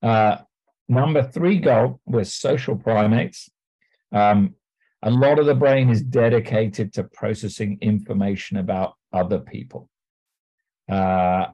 [0.03, 0.38] Uh,
[0.88, 3.51] number three goal: we're social primates.
[4.12, 4.55] Um,
[5.03, 9.88] a lot of the brain is dedicated to processing information about other people.
[10.88, 11.47] Uh,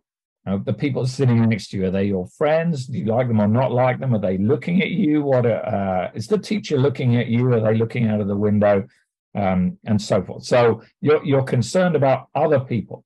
[0.44, 2.87] the people sitting next to you, are they your friends?
[2.87, 4.14] Do you like them or not like them?
[4.14, 5.22] Are they looking at you?
[5.22, 7.52] What uh, is the teacher looking at you?
[7.52, 8.87] Are they looking out of the window?
[9.35, 10.44] Um, and so forth.
[10.44, 13.05] So you're, you're concerned about other people.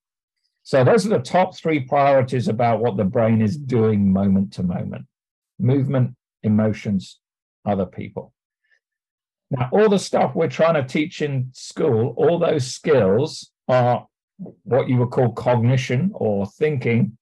[0.64, 4.64] So those are the top three priorities about what the brain is doing moment to
[4.64, 5.06] moment
[5.58, 7.18] movement, emotions,
[7.64, 8.32] other people.
[9.50, 14.06] Now, all the stuff we're trying to teach in school, all those skills are
[14.64, 17.16] what you would call cognition or thinking.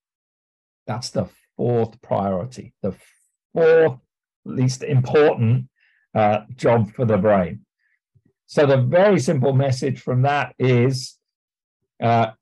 [0.87, 2.94] That's the fourth priority, the
[3.53, 3.99] fourth
[4.44, 5.68] least important
[6.14, 7.61] uh, job for the brain.
[8.47, 11.18] So, the very simple message from that is
[12.03, 12.33] uh,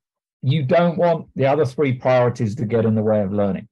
[0.42, 3.68] you don't want the other three priorities to get in the way of learning.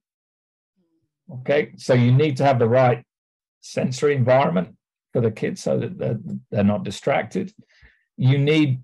[1.40, 3.04] Okay, so you need to have the right
[3.60, 4.76] sensory environment
[5.12, 6.18] for the kids so that they're,
[6.50, 7.52] they're not distracted.
[8.16, 8.82] You need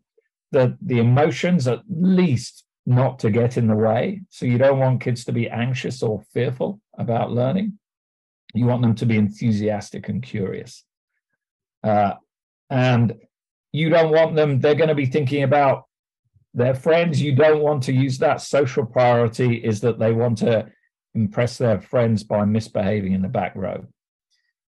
[0.52, 4.22] the, the emotions at least not to get in the way.
[4.30, 7.78] So you don't want kids to be anxious or fearful about learning.
[8.54, 10.84] You want them to be enthusiastic and curious.
[11.82, 12.14] Uh,
[12.70, 13.14] and
[13.72, 15.84] you don't want them, they're going to be thinking about
[16.54, 17.20] their friends.
[17.20, 20.66] You don't want to use that social priority, is that they want to
[21.14, 23.84] impress their friends by misbehaving in the back row.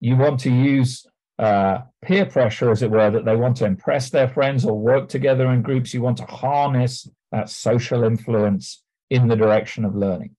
[0.01, 1.07] You want to use
[1.39, 5.09] uh, peer pressure, as it were, that they want to impress their friends or work
[5.09, 5.95] together in groups.
[5.95, 10.37] You want to harness that social influence in the direction of learning.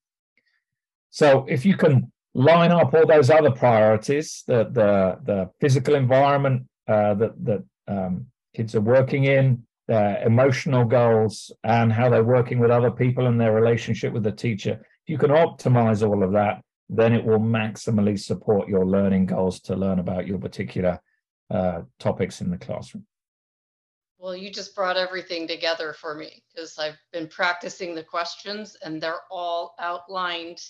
[1.10, 6.66] So if you can line up all those other priorities, the the, the physical environment
[6.86, 12.58] uh, that that um, kids are working in, their emotional goals, and how they're working
[12.58, 16.32] with other people and their relationship with the teacher, if you can optimize all of
[16.32, 21.00] that, then it will maximally support your learning goals to learn about your particular
[21.50, 23.06] uh, topics in the classroom.
[24.18, 29.00] Well, you just brought everything together for me because I've been practicing the questions and
[29.00, 30.60] they're all outlined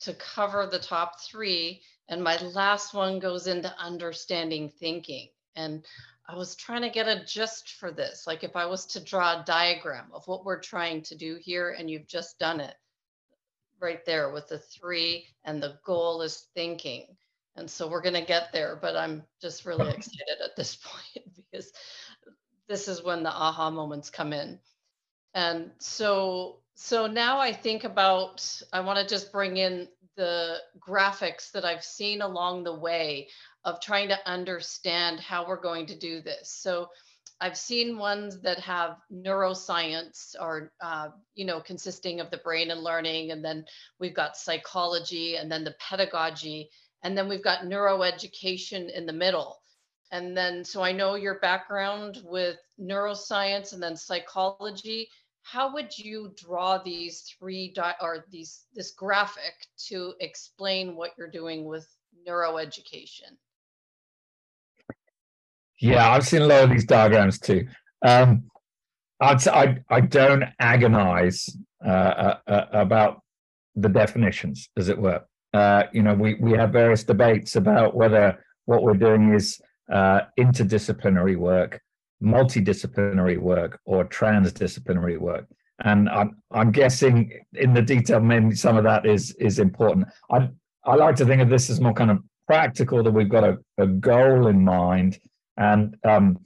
[0.00, 1.82] to cover the top three.
[2.08, 5.28] And my last one goes into understanding thinking.
[5.54, 5.84] And
[6.28, 8.26] I was trying to get a gist for this.
[8.26, 11.70] Like if I was to draw a diagram of what we're trying to do here,
[11.78, 12.74] and you've just done it,
[13.80, 17.06] right there with the three and the goal is thinking
[17.56, 21.26] and so we're going to get there but i'm just really excited at this point
[21.36, 21.72] because
[22.68, 24.58] this is when the aha moments come in
[25.34, 31.50] and so so now i think about i want to just bring in the graphics
[31.52, 33.28] that i've seen along the way
[33.64, 36.88] of trying to understand how we're going to do this so
[37.40, 42.82] I've seen ones that have neuroscience or, uh, you know, consisting of the brain and
[42.82, 43.30] learning.
[43.30, 43.66] And then
[44.00, 46.70] we've got psychology and then the pedagogy.
[47.02, 49.58] And then we've got neuroeducation in the middle.
[50.12, 55.08] And then, so I know your background with neuroscience and then psychology.
[55.42, 59.54] How would you draw these three di- or these this graphic
[59.88, 61.86] to explain what you're doing with
[62.28, 63.36] neuroeducation?
[65.78, 67.66] Yeah, I've seen a lot of these diagrams too.
[68.02, 68.50] Um,
[69.20, 71.48] I'd, I, I don't agonize
[71.84, 73.22] uh, uh, uh, about
[73.74, 75.22] the definitions, as it were.
[75.52, 79.60] Uh, you know, we, we have various debates about whether what we're doing is
[79.92, 81.80] uh, interdisciplinary work,
[82.22, 85.46] multidisciplinary work, or transdisciplinary work.
[85.84, 90.06] And I'm, I'm guessing in the detail, maybe some of that is is important.
[90.30, 90.48] I
[90.84, 93.58] I like to think of this as more kind of practical that we've got a,
[93.76, 95.18] a goal in mind
[95.56, 96.38] and um,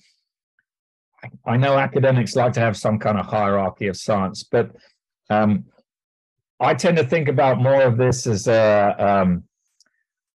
[1.44, 4.70] I know academics like to have some kind of hierarchy of science, but
[5.28, 5.64] um,
[6.58, 9.44] I tend to think about more of this as a, um,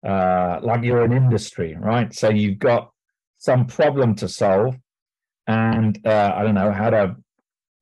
[0.07, 2.13] uh, like you're an industry, right?
[2.13, 2.91] So you've got
[3.45, 4.77] some problem to solve,
[5.47, 7.17] and uh, I don't know how to.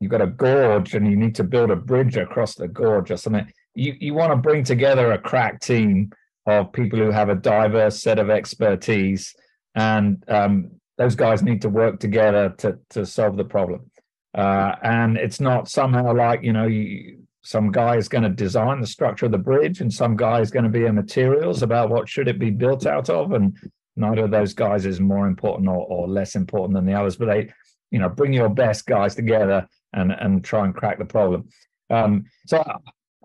[0.00, 3.16] You've got a gorge, and you need to build a bridge across the gorge or
[3.16, 3.46] something.
[3.74, 6.10] You you want to bring together a crack team
[6.46, 9.34] of people who have a diverse set of expertise
[9.74, 13.90] and um, those guys need to work together to to solve the problem.
[14.34, 18.80] Uh, and it's not somehow like you know you, some guy is going to design
[18.80, 21.90] the structure of the bridge, and some guy is going to be a materials about
[21.90, 23.56] what should it be built out of, and
[23.96, 27.16] neither of those guys is more important or, or less important than the others.
[27.16, 27.52] But they,
[27.90, 31.48] you know, bring your best guys together and and try and crack the problem.
[31.90, 32.62] Um, so,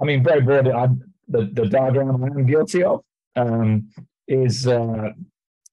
[0.01, 0.87] I mean, very broadly, I,
[1.27, 3.01] the the diagram I'm guilty of
[3.35, 3.89] um,
[4.27, 5.11] is uh,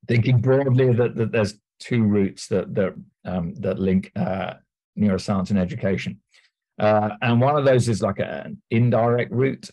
[0.06, 4.54] thinking broadly that, that there's two routes that that um, that link uh,
[4.98, 6.20] neuroscience and education,
[6.78, 9.68] uh, and one of those is like an indirect route.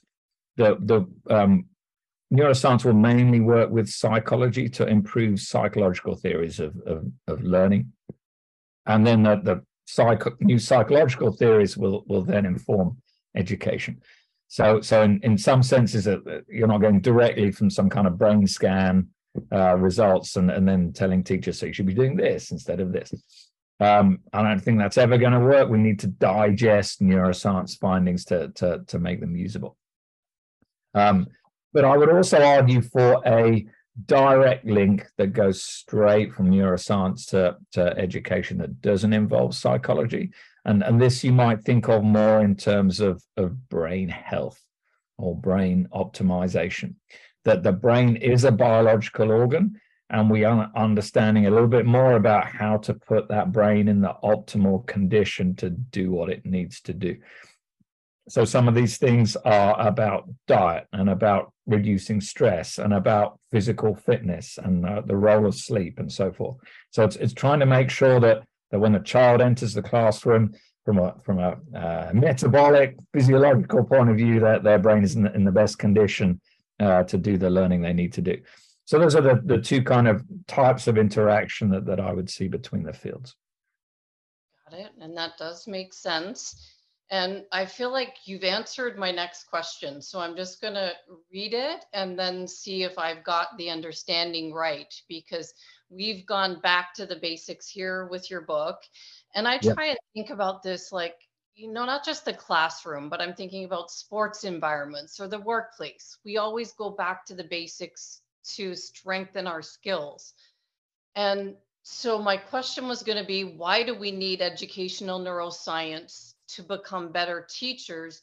[0.57, 1.65] The the um,
[2.31, 7.91] neuroscience will mainly work with psychology to improve psychological theories of of, of learning,
[8.85, 12.97] and then the, the new psychological theories will will then inform
[13.35, 14.01] education.
[14.47, 16.17] So, so in, in some senses, uh,
[16.49, 19.07] you're not going directly from some kind of brain scan
[19.49, 22.91] uh, results and, and then telling teachers, so you should be doing this instead of
[22.91, 23.13] this.
[23.79, 25.69] Um, I don't think that's ever going to work.
[25.69, 29.77] We need to digest neuroscience findings to, to, to make them usable.
[30.93, 31.27] Um,
[31.73, 33.65] but I would also argue for a
[34.05, 40.31] direct link that goes straight from neuroscience to, to education that doesn't involve psychology.
[40.65, 44.61] And, and this you might think of more in terms of, of brain health
[45.17, 46.95] or brain optimization,
[47.45, 52.13] that the brain is a biological organ and we are understanding a little bit more
[52.13, 56.81] about how to put that brain in the optimal condition to do what it needs
[56.81, 57.17] to do.
[58.27, 63.95] So some of these things are about diet and about reducing stress and about physical
[63.95, 66.57] fitness and uh, the role of sleep and so forth.
[66.91, 70.53] So it's it's trying to make sure that that when a child enters the classroom
[70.85, 75.23] from a from a uh, metabolic physiological point of view that their brain is in
[75.23, 76.39] the, in the best condition
[76.79, 78.37] uh, to do the learning they need to do.
[78.85, 82.29] So those are the, the two kind of types of interaction that, that I would
[82.29, 83.35] see between the fields.
[84.69, 84.91] Got it.
[84.99, 86.75] And that does make sense.
[87.11, 90.01] And I feel like you've answered my next question.
[90.01, 90.93] So I'm just going to
[91.29, 95.53] read it and then see if I've got the understanding right because
[95.89, 98.77] we've gone back to the basics here with your book.
[99.35, 101.17] And I try and think about this like,
[101.53, 106.17] you know, not just the classroom, but I'm thinking about sports environments or the workplace.
[106.23, 108.21] We always go back to the basics
[108.55, 110.33] to strengthen our skills.
[111.15, 116.63] And so my question was going to be why do we need educational neuroscience to
[116.63, 118.21] become better teachers?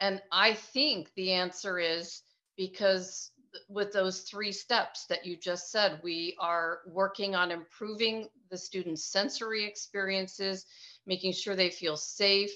[0.00, 2.22] And I think the answer is
[2.56, 3.30] because
[3.68, 9.04] with those three steps that you just said, we are working on improving the students'
[9.04, 10.66] sensory experiences,
[11.06, 12.50] making sure they feel safe,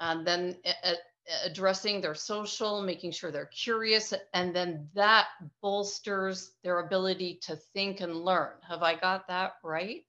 [0.00, 0.56] and then
[1.44, 5.26] addressing their social, making sure they're curious, and then that
[5.62, 8.52] bolsters their ability to think and learn.
[8.68, 10.04] Have I got that right?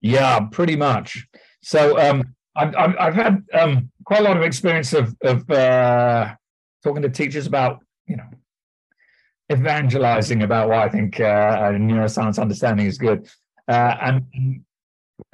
[0.00, 1.26] Yeah, pretty much.
[1.62, 6.34] So um, I've, I've had um, quite a lot of experience of, of uh,
[6.82, 8.24] talking to teachers about, you know,
[9.52, 13.28] evangelizing about why I think uh, neuroscience understanding is good.
[13.68, 14.64] Uh, and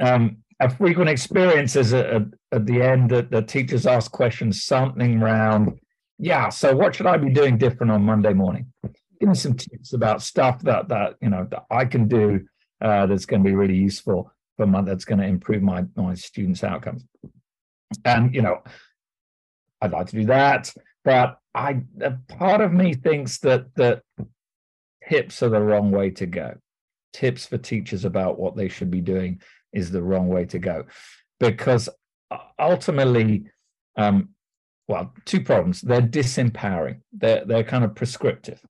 [0.01, 5.23] um, a frequent experience is at, at the end that the teachers ask questions, something
[5.23, 5.79] around,
[6.18, 8.73] yeah, so what should I be doing different on Monday morning?
[9.18, 12.47] Give me some tips about stuff that that you know that I can do
[12.81, 16.14] uh, that's going to be really useful for my that's going to improve my my
[16.14, 17.05] students' outcomes.
[18.05, 18.62] And you know,
[19.80, 20.72] I'd like to do that,
[21.05, 21.82] but I
[22.28, 24.03] part of me thinks that that
[25.09, 26.55] tips are the wrong way to go.
[27.12, 29.42] Tips for teachers about what they should be doing
[29.72, 30.84] is the wrong way to go,
[31.38, 31.88] because
[32.59, 33.44] ultimately,
[33.96, 34.30] um,
[34.88, 35.82] well, two problems.
[35.82, 37.00] They're disempowering.
[37.12, 38.61] They're they're kind of prescriptive,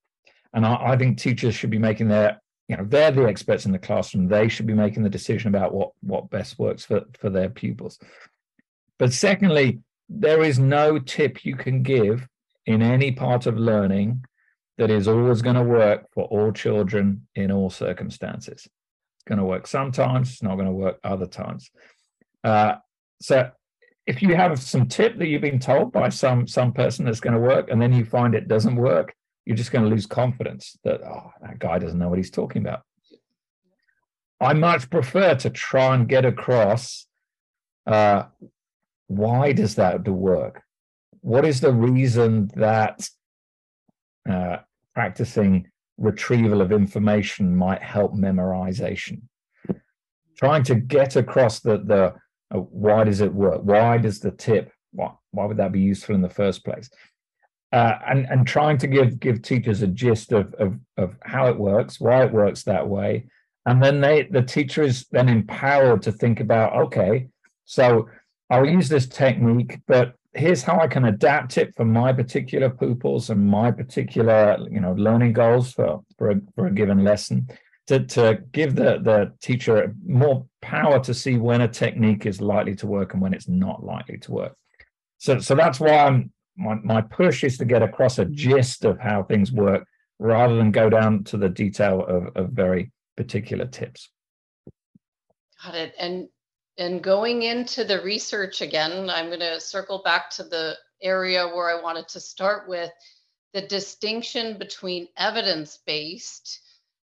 [0.52, 2.41] and I, I think teachers should be making their
[2.72, 4.28] you know they're the experts in the classroom.
[4.28, 7.98] They should be making the decision about what what best works for for their pupils.
[8.98, 12.26] But secondly, there is no tip you can give
[12.64, 14.24] in any part of learning
[14.78, 18.66] that is always going to work for all children in all circumstances.
[19.16, 21.70] It's going to work sometimes, it's not going to work other times.
[22.42, 22.76] Uh,
[23.20, 23.50] so
[24.06, 27.34] if you have some tip that you've been told by some some person that's going
[27.34, 29.14] to work and then you find it doesn't work,
[29.44, 32.62] you're just going to lose confidence that oh, that guy doesn't know what he's talking
[32.62, 32.82] about.
[34.40, 37.06] I much prefer to try and get across
[37.86, 38.24] uh,
[39.06, 40.62] why does that work?
[41.20, 43.08] What is the reason that
[44.28, 44.58] uh,
[44.94, 49.22] practicing retrieval of information might help memorization?
[50.36, 52.14] Trying to get across the the
[52.54, 53.60] uh, why does it work?
[53.62, 54.72] Why does the tip?
[54.92, 56.90] Why, why would that be useful in the first place?
[57.72, 61.56] Uh, and and trying to give give teachers a gist of, of of how it
[61.56, 63.24] works, why it works that way,
[63.66, 67.28] and then they the teacher is then empowered to think about okay
[67.64, 68.08] so
[68.50, 73.30] i'll use this technique but here's how i can adapt it for my particular pupils
[73.30, 77.46] and my particular you know learning goals for for a, for a given lesson
[77.86, 82.76] to, to give the the teacher more power to see when a technique is likely
[82.76, 84.56] to work and when it's not likely to work.
[85.18, 88.32] So so that's why i'm my, my push is to get across a mm.
[88.32, 89.86] gist of how things work
[90.18, 94.10] rather than go down to the detail of, of very particular tips.
[95.64, 95.94] Got it.
[95.98, 96.28] And
[96.78, 101.68] and going into the research again, I'm going to circle back to the area where
[101.68, 102.90] I wanted to start with
[103.52, 106.60] the distinction between evidence based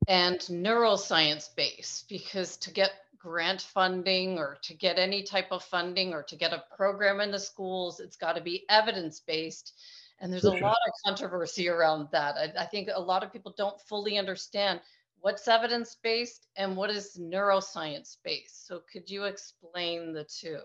[0.07, 6.13] and neuroscience based, because to get grant funding or to get any type of funding
[6.13, 9.73] or to get a program in the schools, it's got to be evidence based.
[10.19, 12.35] And there's a lot of controversy around that.
[12.35, 14.81] I, I think a lot of people don't fully understand
[15.19, 18.67] what's evidence based and what is neuroscience based.
[18.67, 20.59] So could you explain the two?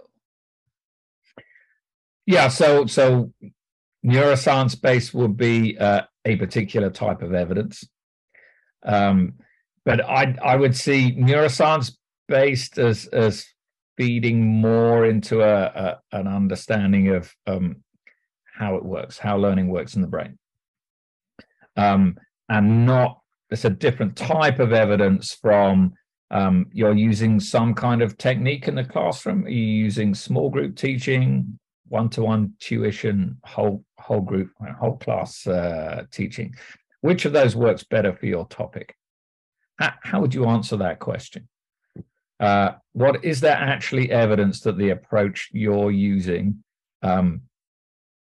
[2.27, 3.33] Yeah, so so
[4.05, 7.85] neuroscience based would be uh, a particular type of evidence,
[8.85, 9.35] um,
[9.85, 11.97] but I I would see neuroscience
[12.29, 13.47] based as as
[13.97, 15.65] feeding more into a,
[16.13, 17.77] a an understanding of um,
[18.55, 20.39] how it works, how learning works in the brain,
[21.77, 22.17] um,
[22.49, 23.19] and not
[23.51, 25.93] it's a different type of evidence from
[26.31, 29.45] um, you're using some kind of technique in the classroom.
[29.45, 31.59] Are you using small group teaching,
[31.89, 34.51] one-to-one tuition, whole whole group,
[34.81, 36.55] whole class uh, teaching?
[37.03, 38.97] Which of those works better for your topic?
[39.79, 41.49] How, how would you answer that question?
[42.43, 46.63] Uh, what is there actually evidence that the approach you're using
[47.03, 47.41] um,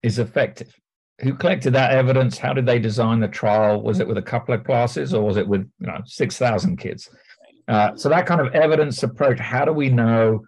[0.02, 0.74] is effective?
[1.20, 2.38] who collected that evidence?
[2.38, 3.82] How did they design the trial?
[3.82, 6.76] Was it with a couple of classes or was it with you know six thousand
[6.76, 7.08] kids?
[7.68, 9.38] Uh, so that kind of evidence approach.
[9.38, 10.44] How do we know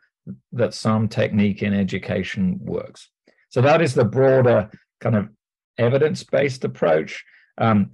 [0.53, 3.11] that some technique in education works?
[3.49, 5.29] So that is the broader kind of
[5.79, 7.25] evidence-based approach.
[7.57, 7.93] Um,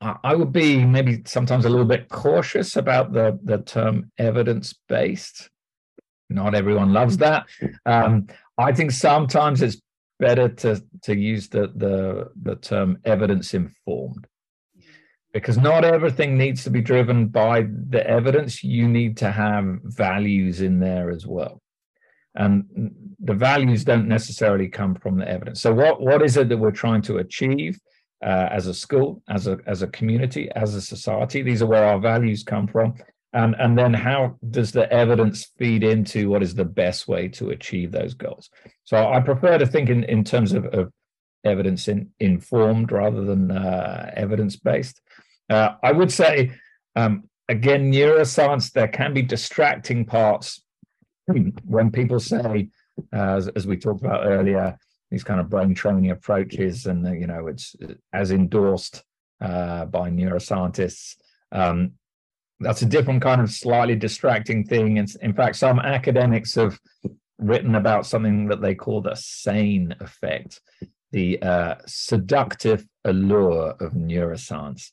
[0.00, 5.48] I would be maybe sometimes a little bit cautious about the the term evidence-based.
[6.28, 7.46] Not everyone loves that.
[7.86, 8.26] Um,
[8.58, 9.80] I think sometimes it's
[10.18, 14.26] better to to use the the the term evidence informed
[15.32, 18.62] because not everything needs to be driven by the evidence.
[18.62, 21.60] You need to have values in there as well.
[22.34, 25.62] And the values don't necessarily come from the evidence.
[25.62, 27.78] So what what is it that we're trying to achieve
[28.24, 31.42] uh, as a school as a as a community as a society.
[31.42, 32.94] These are where our values come from.
[33.32, 37.50] And and then how does the evidence feed into what is the best way to
[37.50, 38.50] achieve those goals?
[38.84, 40.92] So i prefer to think in, in terms of, of
[41.44, 45.00] evidence in, informed rather than uh, evidence based
[45.48, 46.52] uh, i would say
[46.96, 50.62] um, again neuroscience there can be distracting parts
[51.64, 52.68] when people say
[53.12, 54.76] uh, as, as we talked about earlier
[55.16, 57.74] these kind of brain training approaches and you know it's
[58.12, 59.02] as endorsed
[59.40, 61.16] uh, by neuroscientists
[61.52, 61.92] um,
[62.60, 64.98] that's a different kind of slightly distracting thing.
[64.98, 66.78] And in fact, some academics have
[67.38, 70.60] written about something that they call the sane effect,
[71.12, 74.90] the uh, seductive allure of neuroscience.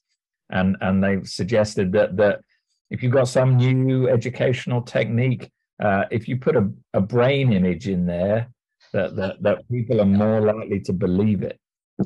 [0.50, 2.42] And, and they've suggested that, that
[2.90, 5.50] if you've got some new educational technique,
[5.82, 8.50] uh, if you put a, a brain image in there,
[8.94, 11.60] that, that, that people are more likely to believe it.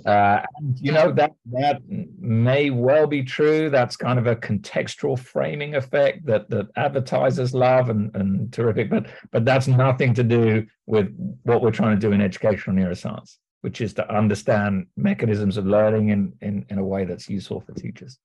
[0.06, 1.82] Uh, and you know that that
[2.20, 3.70] may well be true.
[3.70, 9.08] That's kind of a contextual framing effect that that advertisers love and, and terrific, but
[9.32, 13.80] but that's nothing to do with what we're trying to do in educational neuroscience, which
[13.80, 18.20] is to understand mechanisms of learning in in, in a way that's useful for teachers.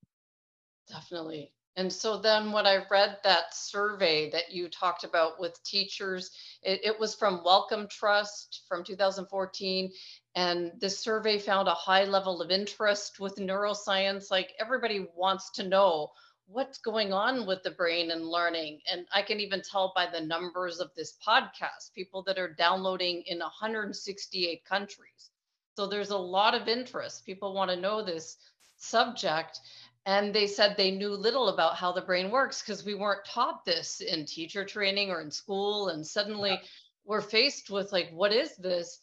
[0.90, 1.52] Definitely.
[1.76, 6.30] And so then when I read that survey that you talked about with teachers,
[6.62, 9.90] it, it, was from Wellcome Trust from 2014.
[10.34, 14.30] And this survey found a high level of interest with neuroscience.
[14.30, 16.10] Like everybody wants to know
[16.46, 18.80] what's going on with the brain and learning.
[18.90, 23.22] And I can even tell by the numbers of this podcast, people that are downloading
[23.26, 25.30] in 168 countries.
[25.76, 27.24] So there's a lot of interest.
[27.24, 28.36] People want to know this
[28.76, 29.60] subject
[30.06, 33.64] and they said they knew little about how the brain works because we weren't taught
[33.64, 35.88] this in teacher training or in school.
[35.88, 36.60] And suddenly
[37.04, 38.98] we're faced with like what is this?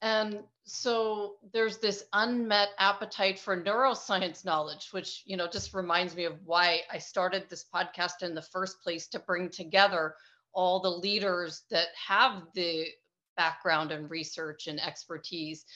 [0.00, 6.24] And so there's this unmet appetite for neuroscience knowledge which you know just reminds me
[6.24, 10.14] of why i started this podcast in the first place to bring together
[10.54, 12.86] all the leaders that have the
[13.36, 15.66] background and research and expertise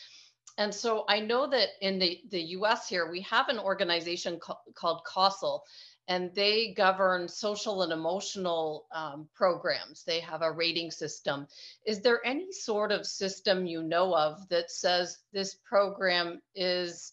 [0.59, 4.59] and so I know that in the, the US here, we have an organization co-
[4.74, 5.62] called CASEL,
[6.09, 10.04] and they govern social and emotional um, programs.
[10.04, 11.46] They have a rating system.
[11.86, 17.12] Is there any sort of system you know of that says this program is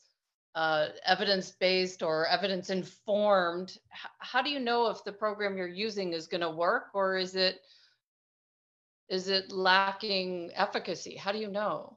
[0.56, 3.70] uh, evidence based or evidence informed?
[3.94, 7.18] H- how do you know if the program you're using is going to work or
[7.18, 7.60] is it
[9.08, 11.16] is it lacking efficacy?
[11.16, 11.95] How do you know?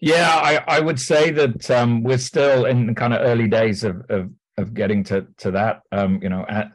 [0.00, 3.84] Yeah, I, I would say that um, we're still in the kind of early days
[3.84, 5.82] of, of of getting to to that.
[5.92, 6.72] Um, you know, at,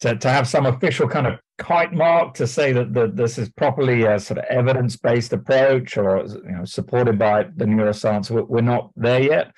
[0.00, 4.02] to to have some official kind of kite mark to say that this is properly
[4.02, 8.30] a sort of evidence based approach or you know supported by the neuroscience.
[8.30, 9.52] We're, we're not there yet.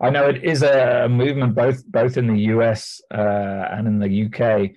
[0.00, 4.24] I know it is a movement both both in the US uh, and in the
[4.26, 4.72] UK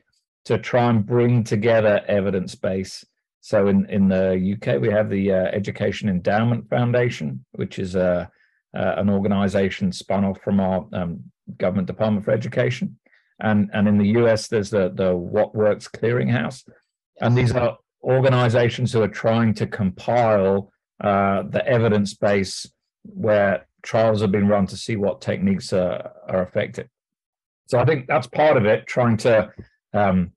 [0.45, 3.03] to try and bring together evidence base.
[3.47, 8.29] So in in the UK we have the uh, Education Endowment Foundation, which is a
[8.77, 11.23] uh, an organization spun off from our um,
[11.57, 12.99] government department for education,
[13.39, 16.67] and and in the US there's the the What Works Clearinghouse,
[17.21, 20.69] and these are organizations who are trying to compile
[21.01, 22.69] uh, the evidence base
[23.03, 26.89] where trials have been run to see what techniques are, are effective.
[27.67, 29.53] So I think that's part of it, trying to
[29.93, 30.33] um,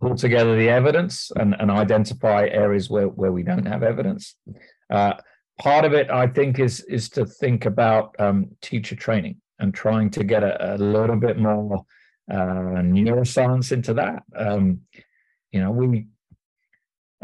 [0.00, 4.36] pull together the evidence and, and identify areas where, where we don't have evidence.
[4.90, 5.14] Uh,
[5.58, 10.10] part of it, I think, is is to think about um, teacher training and trying
[10.10, 11.84] to get a, a little bit more
[12.30, 14.22] uh, neuroscience into that.
[14.36, 14.80] Um,
[15.50, 16.06] you know, we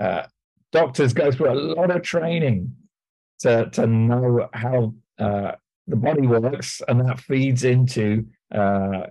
[0.01, 0.25] uh,
[0.71, 2.75] doctors go through a lot of training
[3.41, 5.53] to to know how uh,
[5.87, 9.07] the body works, and that feeds into uh,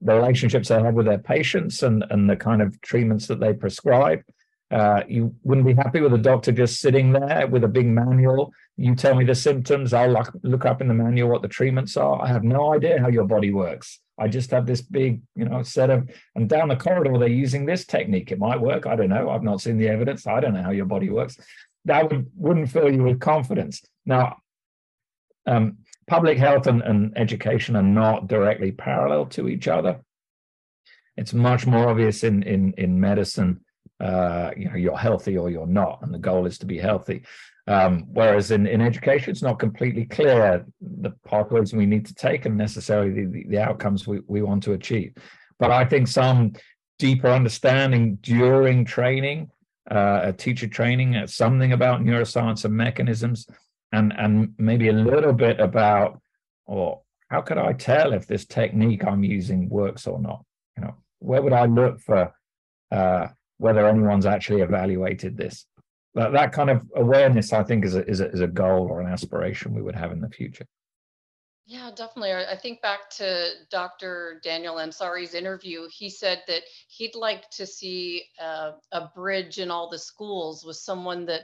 [0.00, 3.52] the relationships they have with their patients and and the kind of treatments that they
[3.52, 4.22] prescribe.
[4.70, 8.52] Uh, you wouldn't be happy with a doctor just sitting there with a big manual.
[8.76, 11.96] You tell me the symptoms, I'll look, look up in the manual what the treatments
[11.96, 12.20] are.
[12.20, 14.00] I have no idea how your body works.
[14.18, 17.64] I just have this big, you know, set of, and down the corridor, they're using
[17.64, 18.30] this technique.
[18.30, 18.86] It might work.
[18.86, 19.30] I don't know.
[19.30, 20.26] I've not seen the evidence.
[20.26, 21.38] I don't know how your body works.
[21.86, 23.82] That would, wouldn't fill you with confidence.
[24.04, 24.36] Now,
[25.46, 25.78] um,
[26.08, 30.00] public health and, and education are not directly parallel to each other.
[31.16, 33.60] It's much more obvious in, in, in medicine
[34.00, 37.24] uh, you know you're healthy or you're not, and the goal is to be healthy.
[37.66, 42.46] Um, whereas in, in education, it's not completely clear the pathways we need to take
[42.46, 45.12] and necessarily the, the outcomes we, we want to achieve.
[45.58, 46.54] But I think some
[46.98, 49.50] deeper understanding during training,
[49.90, 53.46] uh, teacher training, uh, something about neuroscience and mechanisms,
[53.92, 56.20] and and maybe a little bit about,
[56.66, 60.44] or how could I tell if this technique I'm using works or not?
[60.76, 62.32] You know, where would I look for
[62.90, 63.28] uh,
[63.58, 65.66] whether anyone's actually evaluated this.
[66.14, 69.00] That, that kind of awareness, I think, is a, is, a, is a goal or
[69.00, 70.66] an aspiration we would have in the future.
[71.66, 72.32] Yeah, definitely.
[72.32, 74.40] I think back to Dr.
[74.42, 75.86] Daniel Ansari's interview.
[75.92, 80.76] He said that he'd like to see a, a bridge in all the schools with
[80.76, 81.42] someone that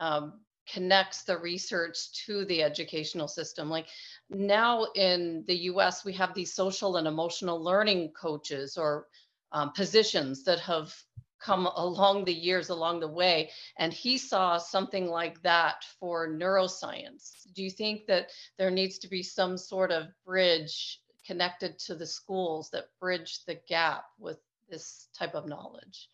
[0.00, 3.70] um, connects the research to the educational system.
[3.70, 3.86] Like
[4.30, 9.06] now in the US, we have these social and emotional learning coaches or
[9.52, 10.94] um, positions that have
[11.38, 17.32] come along the years along the way and he saw something like that for neuroscience.
[17.54, 22.06] Do you think that there needs to be some sort of bridge connected to the
[22.06, 24.38] schools that bridge the gap with
[24.68, 26.08] this type of knowledge?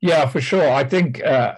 [0.00, 0.68] Yeah for sure.
[0.68, 1.54] I think uh,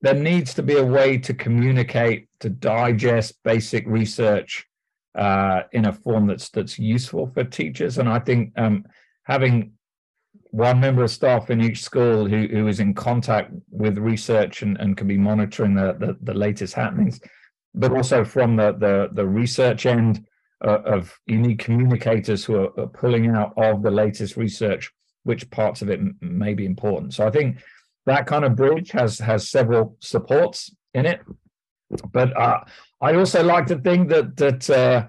[0.00, 4.64] there needs to be a way to communicate to digest basic research
[5.16, 8.84] uh, in a form that's that's useful for teachers and i think um,
[9.24, 9.72] having
[10.50, 14.78] one member of staff in each school who, who is in contact with research and,
[14.78, 17.20] and can be monitoring the, the, the latest happenings,
[17.74, 20.26] but also from the, the, the research end
[20.64, 24.90] uh, of you need communicators who are, are, pulling out of the latest research
[25.22, 27.14] which parts of it may be important.
[27.14, 27.58] So I think
[28.08, 31.20] that kind of bridge has has several supports in it.
[32.12, 32.60] But uh,
[33.00, 35.06] I also like to think that that uh,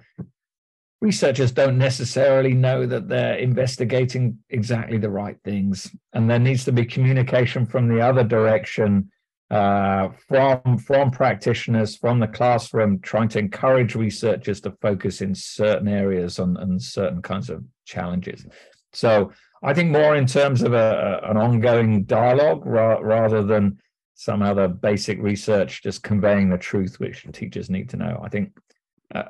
[1.01, 6.73] researchers don't necessarily know that they're investigating exactly the right things and there needs to
[6.73, 9.09] be communication from the other direction
[9.49, 15.87] uh, from from practitioners from the classroom trying to encourage researchers to focus in certain
[15.87, 18.45] areas on, on certain kinds of challenges
[18.91, 19.31] so
[19.63, 23.77] i think more in terms of a, an ongoing dialogue ra- rather than
[24.15, 28.51] some other basic research just conveying the truth which teachers need to know i think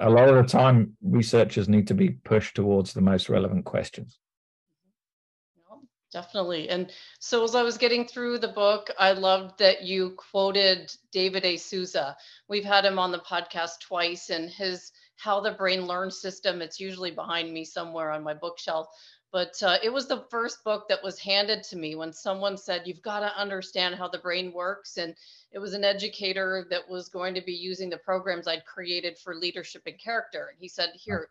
[0.01, 4.19] a lot of the time researchers need to be pushed towards the most relevant questions
[6.11, 10.91] definitely and so as i was getting through the book i loved that you quoted
[11.11, 12.17] david a sousa
[12.47, 16.61] we've had him on the podcast twice and his How the Brain Learns system.
[16.61, 18.87] It's usually behind me somewhere on my bookshelf.
[19.31, 22.83] But uh, it was the first book that was handed to me when someone said,
[22.85, 24.97] You've got to understand how the brain works.
[24.97, 25.15] And
[25.51, 29.35] it was an educator that was going to be using the programs I'd created for
[29.35, 30.47] leadership and character.
[30.51, 31.29] And he said, Here,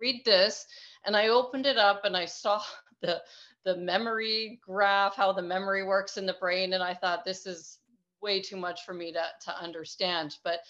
[0.00, 0.66] read this.
[1.04, 2.62] And I opened it up and I saw
[3.02, 3.22] the
[3.64, 6.74] the memory graph, how the memory works in the brain.
[6.74, 7.78] And I thought this is
[8.20, 10.36] way too much for me to, to understand.
[10.44, 10.60] But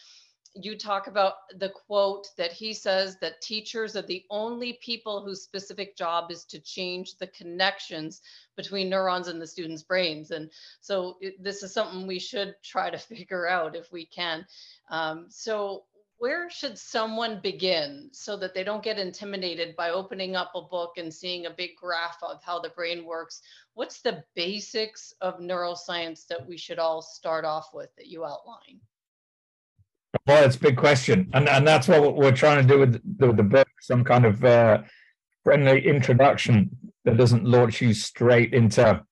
[0.55, 5.43] you talk about the quote that he says that teachers are the only people whose
[5.43, 8.23] specific job is to change the connections
[8.57, 10.31] between neurons in the students' brains.
[10.31, 10.51] And
[10.81, 14.47] so it, this is something we should try to figure out if we can.
[14.91, 15.85] Um, so
[16.19, 20.93] where should someone begin so that they don't get intimidated by opening up a book
[20.97, 23.43] and seeing a big graph of how the brain works?
[23.75, 28.81] What's the basics of neuroscience that we should all start off with that you outline?
[30.27, 33.27] Well, it's a big question, and and that's what we're trying to do with the,
[33.27, 33.69] with the book.
[33.81, 34.83] Some kind of uh,
[35.43, 36.71] friendly introduction
[37.05, 39.03] that doesn't launch you straight into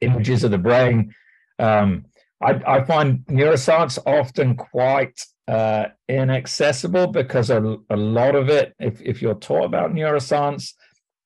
[0.00, 1.14] images of the brain.
[1.58, 2.06] Um,
[2.42, 9.00] I, I, find neuroscience often quite uh, inaccessible because a, a lot of it, if
[9.00, 10.74] if you're taught about neuroscience,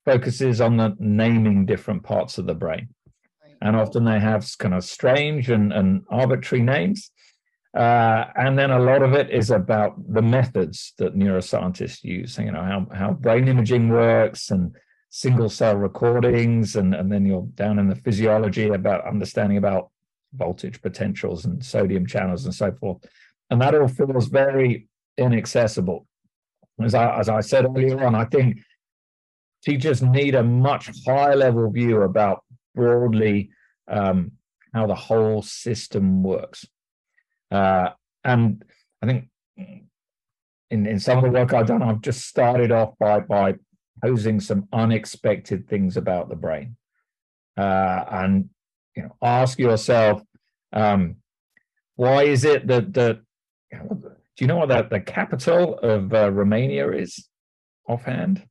[0.04, 2.88] focuses on the naming different parts of the brain,
[3.60, 7.10] and often they have kind of strange and, and arbitrary names.
[7.76, 12.50] Uh, and then a lot of it is about the methods that neuroscientists use, you
[12.50, 14.74] know, how, how brain imaging works and
[15.10, 16.76] single cell recordings.
[16.76, 19.90] And, and then you're down in the physiology about understanding about
[20.34, 22.98] voltage potentials and sodium channels and so forth.
[23.50, 26.06] And that all feels very inaccessible.
[26.82, 28.58] As I, as I said earlier on, I think
[29.64, 32.44] teachers need a much higher level view about
[32.74, 33.50] broadly
[33.88, 34.32] um,
[34.72, 36.66] how the whole system works.
[37.50, 37.90] Uh,
[38.24, 38.64] and
[39.02, 39.28] I think
[40.70, 43.54] in, in some of the work I've done, I've just started off by by
[44.02, 46.76] posing some unexpected things about the brain.
[47.56, 48.50] Uh, and
[48.94, 50.22] you know, ask yourself,
[50.72, 51.16] um,
[51.96, 53.20] why is it that that
[53.70, 57.28] do you know what the, the capital of uh, Romania is
[57.88, 58.46] offhand?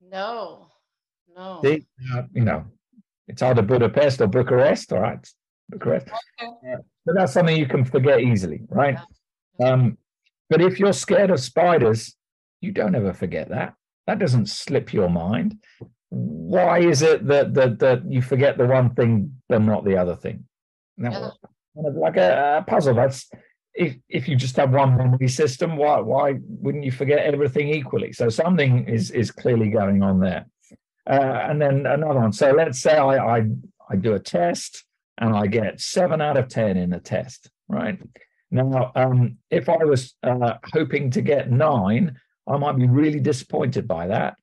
[0.00, 0.68] No,
[1.34, 1.60] no.
[1.62, 1.82] The,
[2.14, 2.64] uh, you know,
[3.28, 5.28] it's either Budapest or Bucharest, all right?
[5.68, 6.08] Bucharest.
[6.08, 6.72] Okay.
[6.72, 8.98] Uh, but that's something you can forget easily, right?
[9.62, 9.98] Um,
[10.48, 12.16] but if you're scared of spiders,
[12.60, 13.74] you don't ever forget that.
[14.06, 15.56] That doesn't slip your mind.
[16.08, 20.14] Why is it that that, that you forget the one thing but not the other
[20.14, 20.44] thing?
[20.96, 21.30] Now, yeah.
[21.74, 22.94] kind of like a, a, puzzle.
[22.94, 23.28] That's
[23.74, 28.12] if if you just have one memory system, why why wouldn't you forget everything equally?
[28.12, 30.46] So something is is clearly going on there.
[31.08, 32.32] Uh, and then another one.
[32.32, 33.46] So let's say I, I
[33.90, 34.85] I do a test
[35.18, 37.98] and I get seven out of 10 in the test, right?
[38.50, 43.88] Now, um, if I was uh, hoping to get nine, I might be really disappointed
[43.88, 44.36] by that.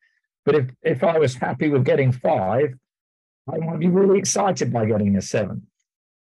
[0.45, 2.73] But if, if I was happy with getting five,
[3.51, 5.67] I might be really excited by getting a seven.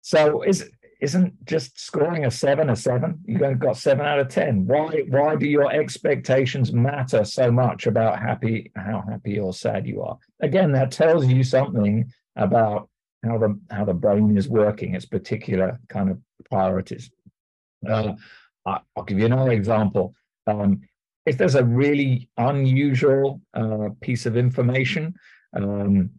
[0.01, 0.69] So is
[0.99, 3.19] isn't just scoring a seven a seven?
[3.25, 4.65] You've got seven out of ten.
[4.65, 10.01] Why why do your expectations matter so much about happy how happy or sad you
[10.01, 10.17] are?
[10.41, 12.89] Again, that tells you something about
[13.23, 17.09] how the how the brain is working, its particular kind of priorities.
[17.87, 18.13] Uh,
[18.65, 20.13] I'll give you another example.
[20.45, 20.81] Um,
[21.25, 25.13] if there's a really unusual uh, piece of information,
[25.53, 26.09] um,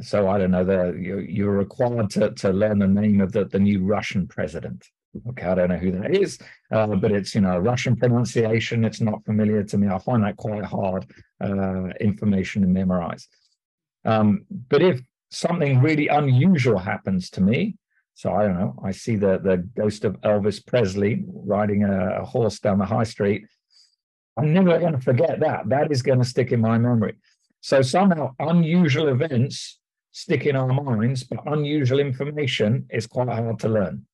[0.00, 3.44] so I don't know, the, you're, you're, required to, to learn the name of the,
[3.44, 4.86] the new Russian president.
[5.28, 6.38] Okay, I don't know who that is,
[6.72, 8.84] uh, but it's you know Russian pronunciation.
[8.84, 9.88] It's not familiar to me.
[9.88, 11.06] I find that quite hard
[11.42, 13.26] uh, information to memorize.
[14.04, 17.76] Um, but if something really unusual happens to me.
[18.14, 18.74] So I don't know.
[18.84, 23.04] I see the the ghost of Elvis Presley riding a, a horse down the high
[23.04, 23.46] street.
[24.36, 25.68] I'm never going to forget that.
[25.68, 27.14] That is going to stick in my memory.
[27.60, 29.78] So somehow unusual events
[30.12, 34.06] stick in our minds, but unusual information is quite hard to learn.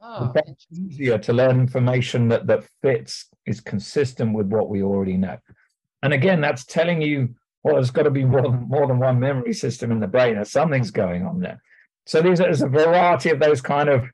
[0.00, 0.32] Oh.
[0.34, 5.38] It's easier to learn information that that fits is consistent with what we already know.
[6.02, 9.20] And again, that's telling you well, there's got to be more than, more than one
[9.20, 11.62] memory system in the brain, or something's going on there.
[12.06, 14.04] So there's a variety of those kind of,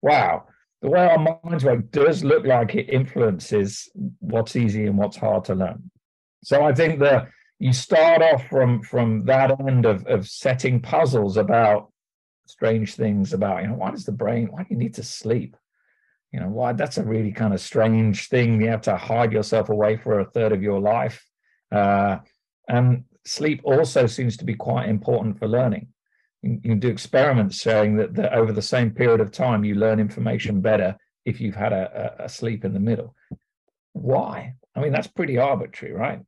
[0.00, 0.46] wow,
[0.80, 5.44] the way our minds work does look like it influences what's easy and what's hard
[5.44, 5.90] to learn.
[6.42, 7.28] So I think that
[7.60, 11.92] you start off from from that end of of setting puzzles about
[12.46, 15.56] strange things about you know why does the brain why do you need to sleep
[16.32, 19.68] you know why that's a really kind of strange thing you have to hide yourself
[19.68, 21.24] away for a third of your life
[21.70, 22.18] uh,
[22.68, 25.88] and sleep also seems to be quite important for learning.
[26.42, 30.00] You can do experiments showing that, that over the same period of time, you learn
[30.00, 33.14] information better if you've had a, a, sleep in the middle.
[33.92, 34.54] Why?
[34.74, 36.20] I mean, that's pretty arbitrary, right?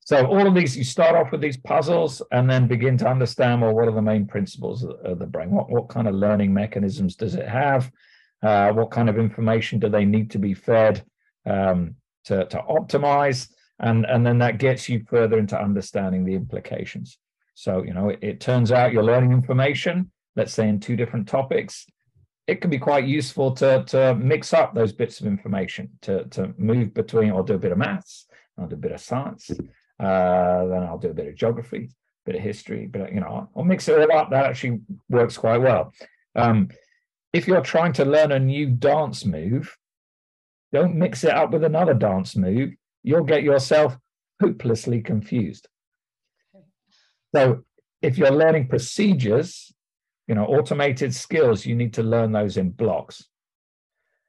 [0.00, 3.60] So all of these, you start off with these puzzles and then begin to understand,
[3.60, 5.50] well, what are the main principles of the brain?
[5.50, 7.92] What, what kind of learning mechanisms does it have?
[8.42, 11.04] Uh, what kind of information do they need to be fed
[11.44, 11.94] um,
[12.24, 13.48] to, to optimize?
[13.80, 17.18] And, and then that gets you further into understanding the implications.
[17.54, 21.28] So, you know, it, it turns out you're learning information, let's say in two different
[21.28, 21.86] topics.
[22.46, 26.54] It can be quite useful to, to mix up those bits of information, to, to
[26.56, 28.26] move between, or do a bit of maths,
[28.56, 32.30] I'll do a bit of science, uh, then I'll do a bit of geography, a
[32.30, 34.30] bit of history, but you know, I'll mix it all up.
[34.30, 35.92] That actually works quite well.
[36.34, 36.68] Um,
[37.32, 39.76] if you're trying to learn a new dance move,
[40.72, 42.74] don't mix it up with another dance move.
[43.08, 43.96] You'll get yourself
[44.38, 45.66] hopelessly confused.
[47.34, 47.64] So
[48.02, 49.72] if you're learning procedures,
[50.26, 53.24] you know, automated skills, you need to learn those in blocks.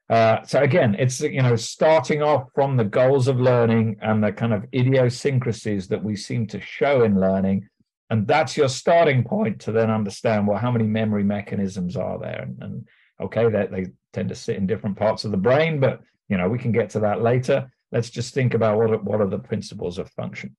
[0.08, 4.32] Uh, so again, it's you know starting off from the goals of learning and the
[4.32, 7.68] kind of idiosyncrasies that we seem to show in learning,
[8.08, 12.44] and that's your starting point to then understand well how many memory mechanisms are there,
[12.44, 12.88] and, and
[13.20, 16.00] okay, they, they tend to sit in different parts of the brain, but
[16.30, 17.70] you know we can get to that later.
[17.92, 20.56] Let's just think about what are, what are the principles of function.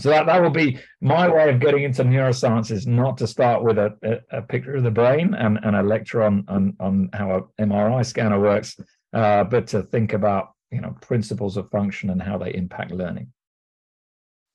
[0.00, 3.64] So that, that will be my way of getting into neuroscience is not to start
[3.64, 7.10] with a, a, a picture of the brain and, and a lecture on, on, on
[7.12, 8.78] how an MRI scanner works,
[9.12, 13.32] uh, but to think about you know principles of function and how they impact learning.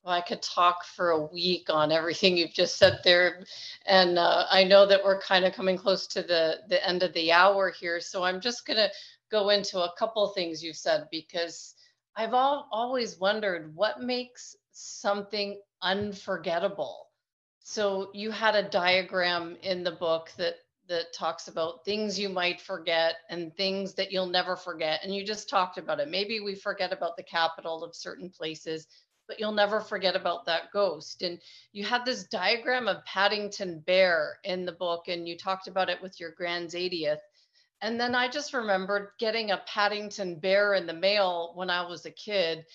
[0.03, 3.45] Well, I could talk for a week on everything you've just said there,
[3.85, 7.13] and uh, I know that we're kind of coming close to the the end of
[7.13, 7.99] the hour here.
[7.99, 8.91] So I'm just going to
[9.31, 11.75] go into a couple things you've said because
[12.15, 17.07] I've all, always wondered what makes something unforgettable.
[17.59, 20.55] So you had a diagram in the book that
[20.89, 25.25] that talks about things you might forget and things that you'll never forget and you
[25.25, 26.09] just talked about it.
[26.09, 28.87] Maybe we forget about the capital of certain places,
[29.27, 31.21] but you'll never forget about that ghost.
[31.21, 31.39] And
[31.71, 36.01] you had this diagram of Paddington Bear in the book and you talked about it
[36.01, 37.21] with your grand's 80th.
[37.83, 42.05] And then I just remembered getting a Paddington Bear in the mail when I was
[42.05, 42.65] a kid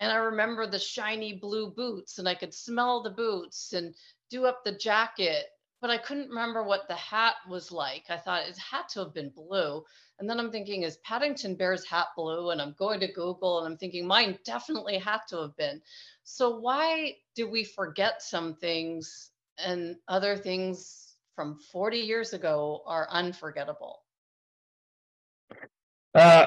[0.00, 3.94] and I remember the shiny blue boots, and I could smell the boots and
[4.28, 5.46] do up the jacket,
[5.80, 8.04] but I couldn't remember what the hat was like.
[8.10, 9.84] I thought it had to have been blue.
[10.18, 12.50] And then I'm thinking, is Paddington Bear's hat blue?
[12.50, 15.80] And I'm going to Google and I'm thinking, mine definitely had to have been.
[16.24, 23.08] So, why do we forget some things and other things from 40 years ago are
[23.10, 24.00] unforgettable?
[26.16, 26.46] Uh,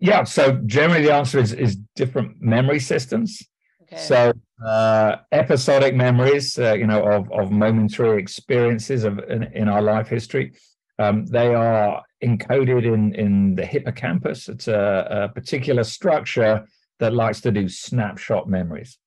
[0.00, 3.42] yeah, so generally the answer is is different memory systems.
[3.82, 4.00] Okay.
[4.00, 4.32] So
[4.64, 10.08] uh, episodic memories, uh, you know, of of momentary experiences of in, in our life
[10.08, 10.52] history,
[10.98, 14.48] um, they are encoded in in the hippocampus.
[14.48, 16.66] It's a, a particular structure
[16.98, 18.98] that likes to do snapshot memories,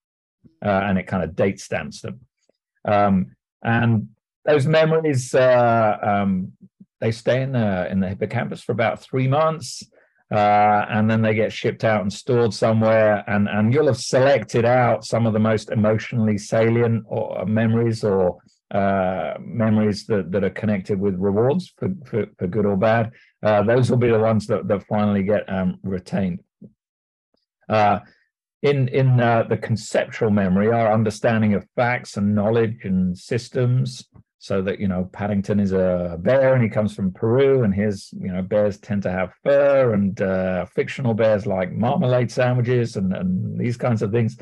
[0.63, 2.19] uh, and it kind of date stamps them.
[2.85, 4.09] Um, and
[4.45, 6.53] those memories, uh, um,
[7.01, 9.83] they stay in the in the hippocampus for about three months
[10.31, 14.63] uh, and then they get shipped out and stored somewhere and and you'll have selected
[14.63, 18.37] out some of the most emotionally salient or uh, memories or
[18.71, 23.11] uh, memories that, that are connected with rewards for, for, for good or bad.
[23.43, 26.39] Uh, those will be the ones that, that finally get um, retained.
[27.67, 27.99] Uh,
[28.61, 34.05] in in uh, the conceptual memory our understanding of facts and knowledge and systems
[34.41, 38.09] so that you know Paddington is a bear and he comes from Peru and his
[38.19, 43.13] you know bears tend to have fur and uh, fictional bears like marmalade sandwiches and,
[43.13, 44.37] and these kinds of things.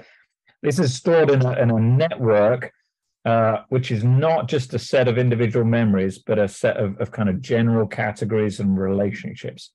[0.64, 2.72] This is stored in a, in a network
[3.26, 7.12] uh, which is not just a set of individual memories, but a set of, of
[7.12, 9.74] kind of general categories and relationships.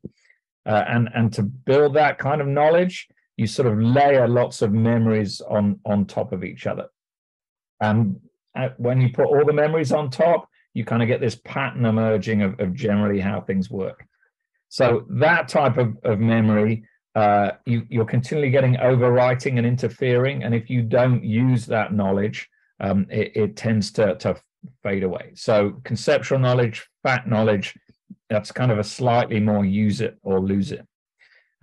[0.64, 4.72] Uh, and and to build that kind of knowledge, you sort of layer lots of
[4.72, 6.86] memories on on top of each other.
[7.78, 8.20] And
[8.76, 12.42] when you put all the memories on top, you kind of get this pattern emerging
[12.42, 14.06] of, of generally how things work.
[14.68, 16.84] So that type of, of memory,
[17.14, 20.42] uh, you, you're continually getting overwriting and interfering.
[20.42, 22.48] And if you don't use that knowledge,
[22.80, 24.36] um, it, it, tends to, to
[24.82, 25.30] fade away.
[25.34, 27.74] So conceptual knowledge, fact knowledge,
[28.28, 30.86] that's kind of a slightly more use it or lose it.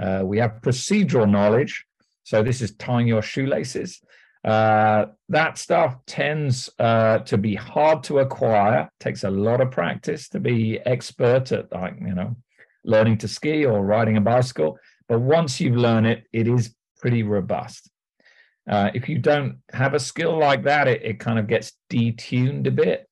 [0.01, 1.85] Uh, we have procedural knowledge.
[2.23, 4.01] So this is tying your shoelaces.
[4.43, 8.89] Uh, that stuff tends uh, to be hard to acquire.
[8.99, 12.35] Takes a lot of practice to be expert at, like you know,
[12.83, 14.79] learning to ski or riding a bicycle.
[15.07, 17.89] But once you've learned it, it is pretty robust.
[18.69, 22.67] Uh, if you don't have a skill like that, it, it kind of gets detuned
[22.67, 23.07] a bit.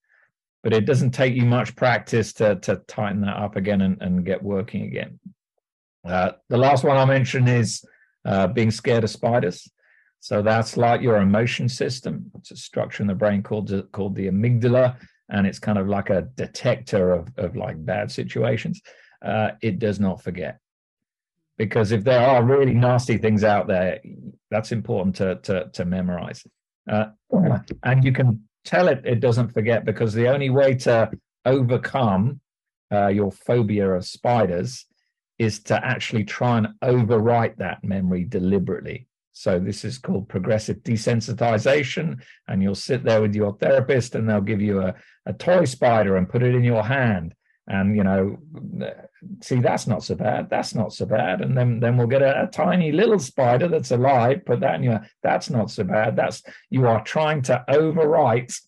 [0.64, 4.26] But it doesn't take you much practice to to tighten that up again and, and
[4.26, 5.20] get working again.
[6.04, 7.86] Uh, the last one I'll mention is
[8.26, 9.70] uh, being scared of spiders.
[10.20, 12.32] So that's like your emotion system.
[12.36, 14.98] It's a structure in the brain called called the amygdala,
[15.30, 18.82] and it's kind of like a detector of of like bad situations.
[19.24, 20.60] Uh, it does not forget
[21.60, 24.00] because if there are really nasty things out there,
[24.50, 26.42] that's important to to, to memorize.
[26.90, 27.08] Uh,
[27.84, 31.12] and you can tell it it doesn't forget because the only way to
[31.46, 32.40] overcome
[32.92, 34.86] uh, your phobia of spiders
[35.38, 39.08] is to actually try and overwrite that memory deliberately.
[39.40, 42.22] So this is called progressive desensitization.
[42.50, 44.94] And you'll sit there with your therapist and they'll give you a,
[45.26, 47.34] a toy spider and put it in your hand.
[47.66, 48.38] And, you know,
[49.42, 50.50] see, that's not so bad.
[50.50, 51.40] That's not so bad.
[51.40, 54.84] And then, then we'll get a, a tiny little spider that's alive, put that in
[54.84, 56.18] your, that's not so bad.
[56.18, 58.60] That's, you are trying to overwrite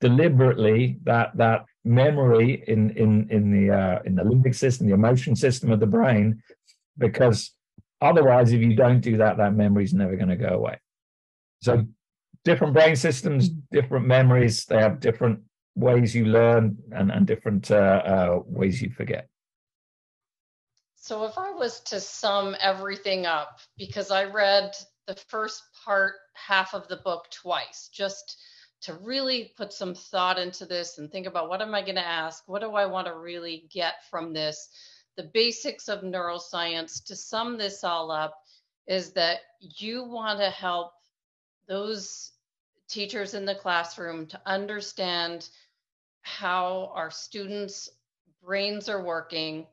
[0.00, 5.34] deliberately that, that memory in, in, in the, uh, in the limbic system, the emotion
[5.34, 6.40] system of the brain,
[6.98, 7.50] because
[8.04, 10.78] otherwise, if you don't do that, that memory is never going to go away.
[11.62, 11.86] So
[12.44, 15.40] different brain systems, different memories, they have different
[15.74, 19.28] ways you learn and, and different uh, uh, ways you forget.
[20.96, 24.74] So, if I was to sum everything up, because I read
[25.06, 28.38] the first part, half of the book twice, just
[28.82, 32.06] to really put some thought into this and think about what am I going to
[32.06, 32.44] ask?
[32.46, 34.68] What do I want to really get from this?
[35.16, 38.42] The basics of neuroscience, to sum this all up,
[38.86, 40.92] is that you want to help
[41.66, 42.32] those
[42.88, 45.48] teachers in the classroom to understand
[46.22, 47.88] how our students'
[48.42, 49.66] brains are working,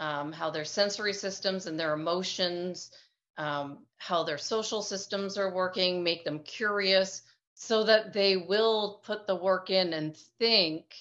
[0.00, 2.90] um, how their sensory systems and their emotions,
[3.36, 7.22] um, how their social systems are working, make them curious
[7.54, 10.94] so that they will put the work in and think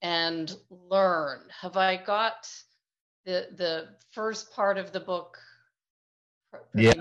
[0.00, 1.40] and learn.
[1.60, 2.48] Have I got
[3.28, 5.38] the the first part of the book
[6.74, 6.94] yeah.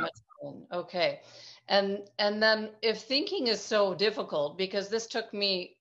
[0.72, 1.22] Okay.
[1.70, 5.78] And and then if thinking is so difficult because this took me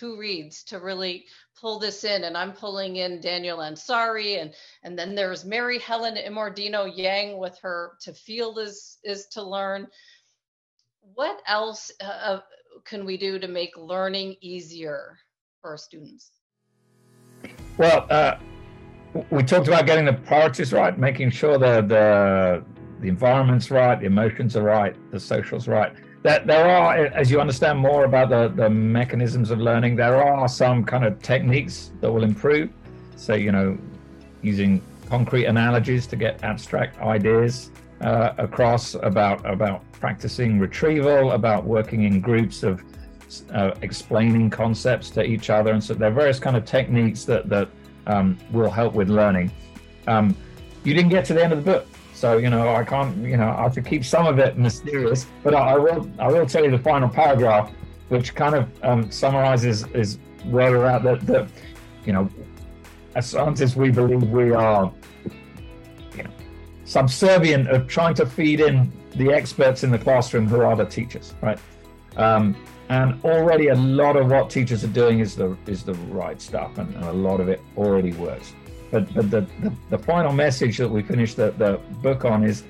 [0.00, 1.26] two reads to really
[1.60, 6.16] pull this in and i'm pulling in daniel ansari and and then there's mary helen
[6.16, 9.86] immordino yang with her to feel is is to learn
[11.14, 12.40] what else uh, uh,
[12.84, 15.18] can we do to make learning easier
[15.60, 16.32] for our students
[17.76, 18.36] well uh,
[19.30, 22.64] we talked about getting the priorities right making sure that the
[23.00, 25.92] the environment's right the emotions are right the social's right
[26.26, 30.48] that there are, as you understand more about the, the mechanisms of learning, there are
[30.48, 32.68] some kind of techniques that will improve.
[33.14, 33.78] So, you know,
[34.42, 42.02] using concrete analogies to get abstract ideas uh, across about about practicing retrieval, about working
[42.02, 42.82] in groups of
[43.52, 47.48] uh, explaining concepts to each other, and so there are various kind of techniques that
[47.48, 47.68] that
[48.06, 49.50] um, will help with learning.
[50.06, 50.36] Um,
[50.84, 51.86] you didn't get to the end of the book.
[52.14, 55.26] So you know, I can't, you know, I have to keep some of it mysterious,
[55.42, 57.70] but I, I will, I will tell you the final paragraph,
[58.08, 61.02] which kind of um, summarizes is where we're at.
[61.02, 61.48] That, that
[62.06, 62.30] you know,
[63.14, 64.90] as scientists, we believe we are,
[66.16, 66.30] you know,
[66.86, 71.34] subservient of trying to feed in the experts in the classroom who are the teachers,
[71.42, 71.58] right?
[72.16, 72.56] Um,
[72.88, 76.78] and already a lot of what teachers are doing is the is the right stuff,
[76.78, 78.54] and, and a lot of it already works.
[78.90, 82.62] But, but the, the, the final message that we finish the, the book on is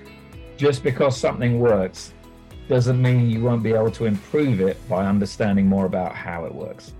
[0.56, 2.14] just because something works
[2.68, 6.54] doesn't mean you won't be able to improve it by understanding more about how it
[6.54, 6.94] works.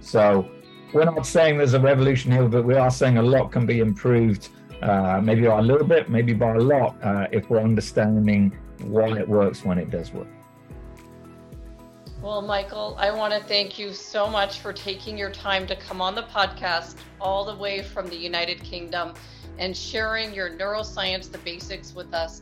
[0.00, 0.48] So
[0.92, 3.78] we're not saying there's a revolution here, but we are saying a lot can be
[3.78, 4.48] improved,
[4.82, 9.16] uh, maybe by a little bit, maybe by a lot, uh, if we're understanding why
[9.18, 10.28] it works when it does work.
[12.26, 16.00] Well, Michael, I want to thank you so much for taking your time to come
[16.00, 19.14] on the podcast all the way from the United Kingdom
[19.58, 22.40] and sharing your neuroscience, the basics with us.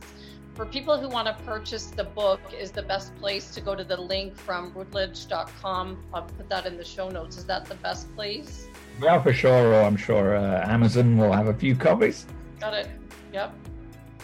[0.55, 3.83] For people who want to purchase the book, is the best place to go to
[3.83, 6.03] the link from routledge.com.
[6.15, 7.37] I'll put that in the show notes.
[7.37, 8.67] Is that the best place?
[8.99, 9.83] Yeah, for sure.
[9.83, 12.25] I'm sure uh, Amazon will have a few copies.
[12.59, 12.89] Got it.
[13.31, 13.53] Yep.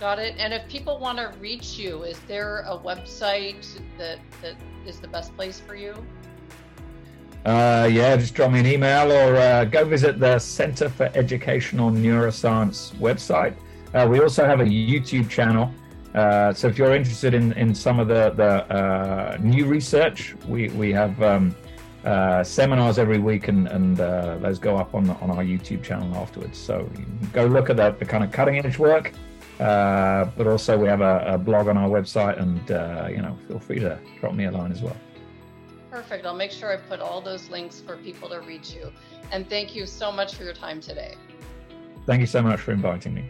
[0.01, 0.33] Got it.
[0.39, 5.07] And if people want to reach you, is there a website that that is the
[5.07, 5.93] best place for you?
[7.45, 11.91] Uh, yeah, just drop me an email or uh, go visit the Center for Educational
[11.91, 13.53] Neuroscience website.
[13.93, 15.71] Uh, we also have a YouTube channel.
[16.15, 20.69] Uh, so if you're interested in, in some of the, the uh, new research, we,
[20.69, 21.55] we have um,
[22.05, 26.57] uh, seminars every week and, and those go up on, on our YouTube channel afterwards.
[26.57, 26.89] So
[27.33, 29.13] go look at the, the kind of cutting edge work.
[29.61, 33.37] Uh, but also we have a, a, blog on our website and, uh, you know,
[33.47, 34.97] feel free to drop me a line as well.
[35.91, 36.25] Perfect.
[36.25, 38.91] I'll make sure I put all those links for people to reach you.
[39.31, 41.13] And thank you so much for your time today.
[42.07, 43.29] Thank you so much for inviting me.